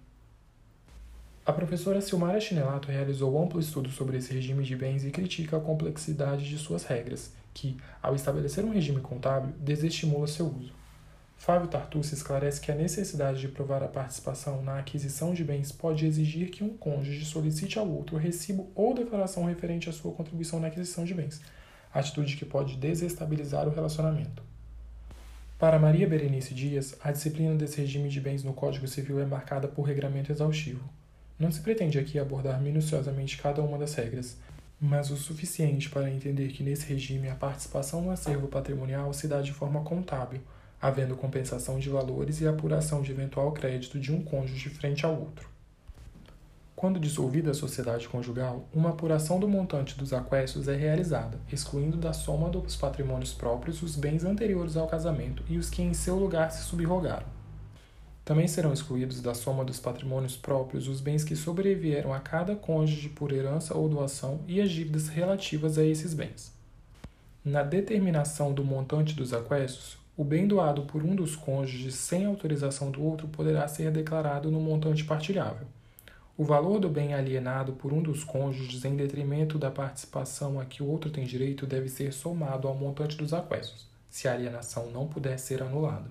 A 1.43 1.51
professora 1.51 2.01
Silmara 2.01 2.39
Chinelato 2.39 2.89
realizou 2.89 3.41
amplo 3.41 3.59
estudo 3.59 3.89
sobre 3.89 4.17
esse 4.17 4.31
regime 4.31 4.63
de 4.63 4.75
bens 4.75 5.03
e 5.03 5.09
critica 5.09 5.57
a 5.57 5.59
complexidade 5.59 6.47
de 6.47 6.57
suas 6.57 6.83
regras, 6.83 7.33
que, 7.51 7.77
ao 8.01 8.13
estabelecer 8.13 8.63
um 8.63 8.71
regime 8.71 9.01
contábil, 9.01 9.53
desestimula 9.59 10.27
seu 10.27 10.45
uso. 10.45 10.80
Fábio 11.41 11.67
Tartucci 11.67 12.13
esclarece 12.13 12.61
que 12.61 12.71
a 12.71 12.75
necessidade 12.75 13.39
de 13.39 13.47
provar 13.47 13.81
a 13.81 13.87
participação 13.87 14.61
na 14.61 14.77
aquisição 14.77 15.33
de 15.33 15.43
bens 15.43 15.71
pode 15.71 16.05
exigir 16.05 16.51
que 16.51 16.63
um 16.63 16.77
cônjuge 16.77 17.25
solicite 17.25 17.79
ao 17.79 17.89
outro 17.89 18.15
recibo 18.15 18.69
ou 18.75 18.93
declaração 18.93 19.45
referente 19.45 19.89
à 19.89 19.91
sua 19.91 20.11
contribuição 20.11 20.59
na 20.59 20.67
aquisição 20.67 21.03
de 21.03 21.15
bens, 21.15 21.41
atitude 21.91 22.37
que 22.37 22.45
pode 22.45 22.77
desestabilizar 22.77 23.67
o 23.67 23.73
relacionamento. 23.73 24.43
Para 25.57 25.79
Maria 25.79 26.07
Berenice 26.07 26.53
Dias, 26.53 26.95
a 27.03 27.11
disciplina 27.11 27.55
desse 27.55 27.81
regime 27.81 28.07
de 28.07 28.21
bens 28.21 28.43
no 28.43 28.53
Código 28.53 28.87
Civil 28.87 29.19
é 29.19 29.25
marcada 29.25 29.67
por 29.67 29.81
regramento 29.81 30.31
exaustivo. 30.31 30.87
Não 31.39 31.51
se 31.51 31.61
pretende 31.61 31.97
aqui 31.97 32.19
abordar 32.19 32.61
minuciosamente 32.61 33.41
cada 33.41 33.63
uma 33.63 33.79
das 33.79 33.95
regras, 33.95 34.37
mas 34.79 35.09
o 35.09 35.17
suficiente 35.17 35.89
para 35.89 36.11
entender 36.11 36.49
que 36.49 36.61
nesse 36.61 36.85
regime 36.85 37.29
a 37.29 37.35
participação 37.35 37.99
no 37.99 38.11
acervo 38.11 38.47
patrimonial 38.47 39.11
se 39.11 39.27
dá 39.27 39.41
de 39.41 39.51
forma 39.51 39.81
contábil, 39.81 40.39
havendo 40.81 41.15
compensação 41.15 41.77
de 41.77 41.89
valores 41.89 42.41
e 42.41 42.47
apuração 42.47 43.01
de 43.01 43.11
eventual 43.11 43.51
crédito 43.51 43.99
de 43.99 44.11
um 44.11 44.23
cônjuge 44.23 44.69
frente 44.69 45.05
ao 45.05 45.13
outro. 45.13 45.51
Quando 46.75 46.99
dissolvida 46.99 47.51
a 47.51 47.53
sociedade 47.53 48.09
conjugal, 48.09 48.67
uma 48.73 48.89
apuração 48.89 49.39
do 49.39 49.47
montante 49.47 49.95
dos 49.95 50.13
aquestos 50.13 50.67
é 50.67 50.75
realizada, 50.75 51.37
excluindo 51.51 51.95
da 51.95 52.11
soma 52.11 52.49
dos 52.49 52.75
patrimônios 52.75 53.33
próprios 53.33 53.83
os 53.83 53.95
bens 53.95 54.23
anteriores 54.23 54.75
ao 54.75 54.87
casamento 54.87 55.43
e 55.47 55.59
os 55.59 55.69
que 55.69 55.83
em 55.83 55.93
seu 55.93 56.15
lugar 56.15 56.51
se 56.51 56.63
subrogaram. 56.63 57.27
Também 58.25 58.47
serão 58.47 58.73
excluídos 58.73 59.21
da 59.21 59.35
soma 59.35 59.63
dos 59.63 59.79
patrimônios 59.79 60.35
próprios 60.35 60.87
os 60.87 60.99
bens 60.99 61.23
que 61.23 61.35
sobrevieram 61.35 62.13
a 62.13 62.19
cada 62.19 62.55
cônjuge 62.55 63.09
por 63.09 63.31
herança 63.31 63.77
ou 63.77 63.87
doação 63.87 64.39
e 64.47 64.59
as 64.59 64.71
dívidas 64.71 65.07
relativas 65.07 65.77
a 65.77 65.85
esses 65.85 66.15
bens. 66.15 66.51
Na 67.45 67.61
determinação 67.61 68.53
do 68.53 68.63
montante 68.63 69.13
dos 69.13 69.33
aquestos, 69.33 70.00
o 70.17 70.23
bem 70.23 70.45
doado 70.47 70.83
por 70.83 71.03
um 71.03 71.15
dos 71.15 71.35
cônjuges 71.35 71.95
sem 71.95 72.25
autorização 72.25 72.91
do 72.91 73.01
outro 73.03 73.27
poderá 73.27 73.67
ser 73.67 73.91
declarado 73.91 74.51
no 74.51 74.59
montante 74.59 75.03
partilhável. 75.03 75.67
O 76.37 76.43
valor 76.43 76.79
do 76.79 76.89
bem 76.89 77.13
alienado 77.13 77.73
por 77.73 77.93
um 77.93 78.01
dos 78.01 78.23
cônjuges 78.23 78.83
em 78.83 78.95
detrimento 78.95 79.57
da 79.57 79.71
participação 79.71 80.59
a 80.59 80.65
que 80.65 80.83
o 80.83 80.87
outro 80.87 81.09
tem 81.09 81.25
direito 81.25 81.65
deve 81.65 81.87
ser 81.87 82.11
somado 82.11 82.67
ao 82.67 82.75
montante 82.75 83.15
dos 83.15 83.33
aquestos, 83.33 83.87
se 84.09 84.27
a 84.27 84.33
alienação 84.33 84.91
não 84.91 85.07
puder 85.07 85.37
ser 85.37 85.61
anulada. 85.61 86.09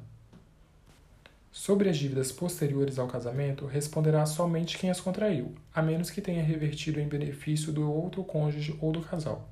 Sobre 1.53 1.89
as 1.89 1.99
dívidas 1.99 2.31
posteriores 2.31 2.99
ao 2.99 3.09
casamento, 3.09 3.67
responderá 3.67 4.25
somente 4.25 4.79
quem 4.79 4.89
as 4.89 5.01
contraiu, 5.01 5.53
a 5.75 5.83
menos 5.83 6.09
que 6.09 6.21
tenha 6.21 6.43
revertido 6.43 7.01
em 7.01 7.09
benefício 7.09 7.73
do 7.73 7.93
outro 7.93 8.23
cônjuge 8.23 8.79
ou 8.81 8.93
do 8.93 9.03
casal. 9.03 9.49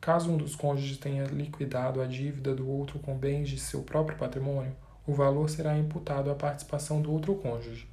Caso 0.00 0.30
um 0.30 0.38
dos 0.38 0.56
cônjuges 0.56 0.96
tenha 0.96 1.24
liquidado 1.24 2.00
a 2.00 2.06
dívida 2.06 2.54
do 2.54 2.66
outro 2.66 2.98
com 2.98 3.14
bens 3.14 3.50
de 3.50 3.58
seu 3.58 3.82
próprio 3.82 4.16
patrimônio, 4.16 4.74
o 5.06 5.12
valor 5.12 5.50
será 5.50 5.76
imputado 5.76 6.30
à 6.30 6.34
participação 6.34 7.02
do 7.02 7.12
outro 7.12 7.34
cônjuge. 7.34 7.86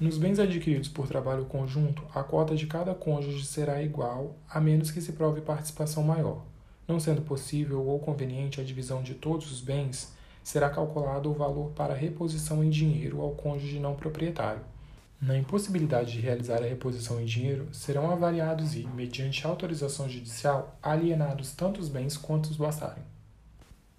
Nos 0.00 0.16
bens 0.16 0.38
adquiridos 0.38 0.88
por 0.88 1.06
trabalho 1.06 1.44
conjunto, 1.44 2.02
a 2.14 2.22
cota 2.22 2.56
de 2.56 2.66
cada 2.66 2.94
cônjuge 2.94 3.44
será 3.44 3.82
igual, 3.82 4.36
a 4.48 4.58
menos 4.58 4.90
que 4.90 5.02
se 5.02 5.12
prove 5.12 5.42
participação 5.42 6.02
maior. 6.02 6.46
Não 6.88 6.98
sendo 6.98 7.20
possível 7.20 7.86
ou 7.86 7.98
conveniente 7.98 8.58
a 8.58 8.64
divisão 8.64 9.02
de 9.02 9.12
todos 9.12 9.52
os 9.52 9.60
bens, 9.60 10.14
será 10.42 10.70
calculado 10.70 11.30
o 11.30 11.34
valor 11.34 11.72
para 11.72 11.92
reposição 11.92 12.64
em 12.64 12.70
dinheiro 12.70 13.20
ao 13.20 13.32
cônjuge 13.32 13.78
não 13.78 13.94
proprietário. 13.94 14.62
Na 15.20 15.36
impossibilidade 15.36 16.12
de 16.12 16.20
realizar 16.20 16.62
a 16.62 16.66
reposição 16.66 17.20
em 17.20 17.26
dinheiro, 17.26 17.68
serão 17.72 18.10
avaliados 18.10 18.74
e, 18.74 18.86
mediante 18.86 19.46
autorização 19.46 20.08
judicial, 20.08 20.78
alienados 20.82 21.52
tanto 21.52 21.78
os 21.78 21.90
bens 21.90 22.16
quanto 22.16 22.46
os 22.46 22.56
bastarem. 22.56 23.02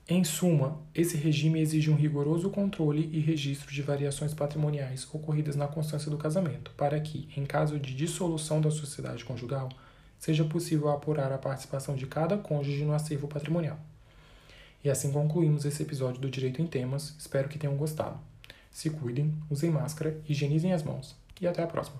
Em 0.10 0.23
suma, 0.23 0.79
esse 0.95 1.15
regime 1.15 1.62
exige 1.62 1.91
um 1.91 1.95
rigoroso 1.95 2.49
controle 2.49 3.07
e 3.13 3.19
registro 3.19 3.71
de 3.71 3.84
variações 3.84 4.34
patrimoniais 4.34 5.07
ocorridas 5.13 5.55
na 5.55 5.67
constância 5.67 6.10
do 6.10 6.17
casamento, 6.17 6.71
para 6.71 6.99
que, 6.99 7.29
em 7.38 7.45
caso 7.45 7.79
de 7.79 7.95
dissolução 7.95 8.60
da 8.60 8.71
sociedade 8.71 9.23
conjugal, 9.23 9.69
seja 10.17 10.43
possível 10.43 10.89
apurar 10.89 11.31
a 11.31 11.38
participação 11.38 11.95
de 11.95 12.07
cada 12.07 12.36
cônjuge 12.36 12.84
no 12.84 12.93
acervo 12.93 13.27
patrimonial. 13.27 13.79
E 14.84 14.89
assim 14.89 15.12
concluímos 15.12 15.65
esse 15.65 15.84
episódio 15.84 16.19
do 16.19 16.31
Direito 16.31 16.63
em 16.63 16.67
Temas. 16.67 17.15
Espero 17.19 17.47
que 17.47 17.60
tenham 17.60 17.77
gostado. 17.77 18.30
Se 18.71 18.89
cuidem, 18.89 19.34
usem 19.49 19.69
máscara, 19.69 20.19
higienizem 20.27 20.73
as 20.73 20.81
mãos 20.81 21.15
e 21.39 21.47
até 21.47 21.62
a 21.62 21.67
próxima! 21.67 21.99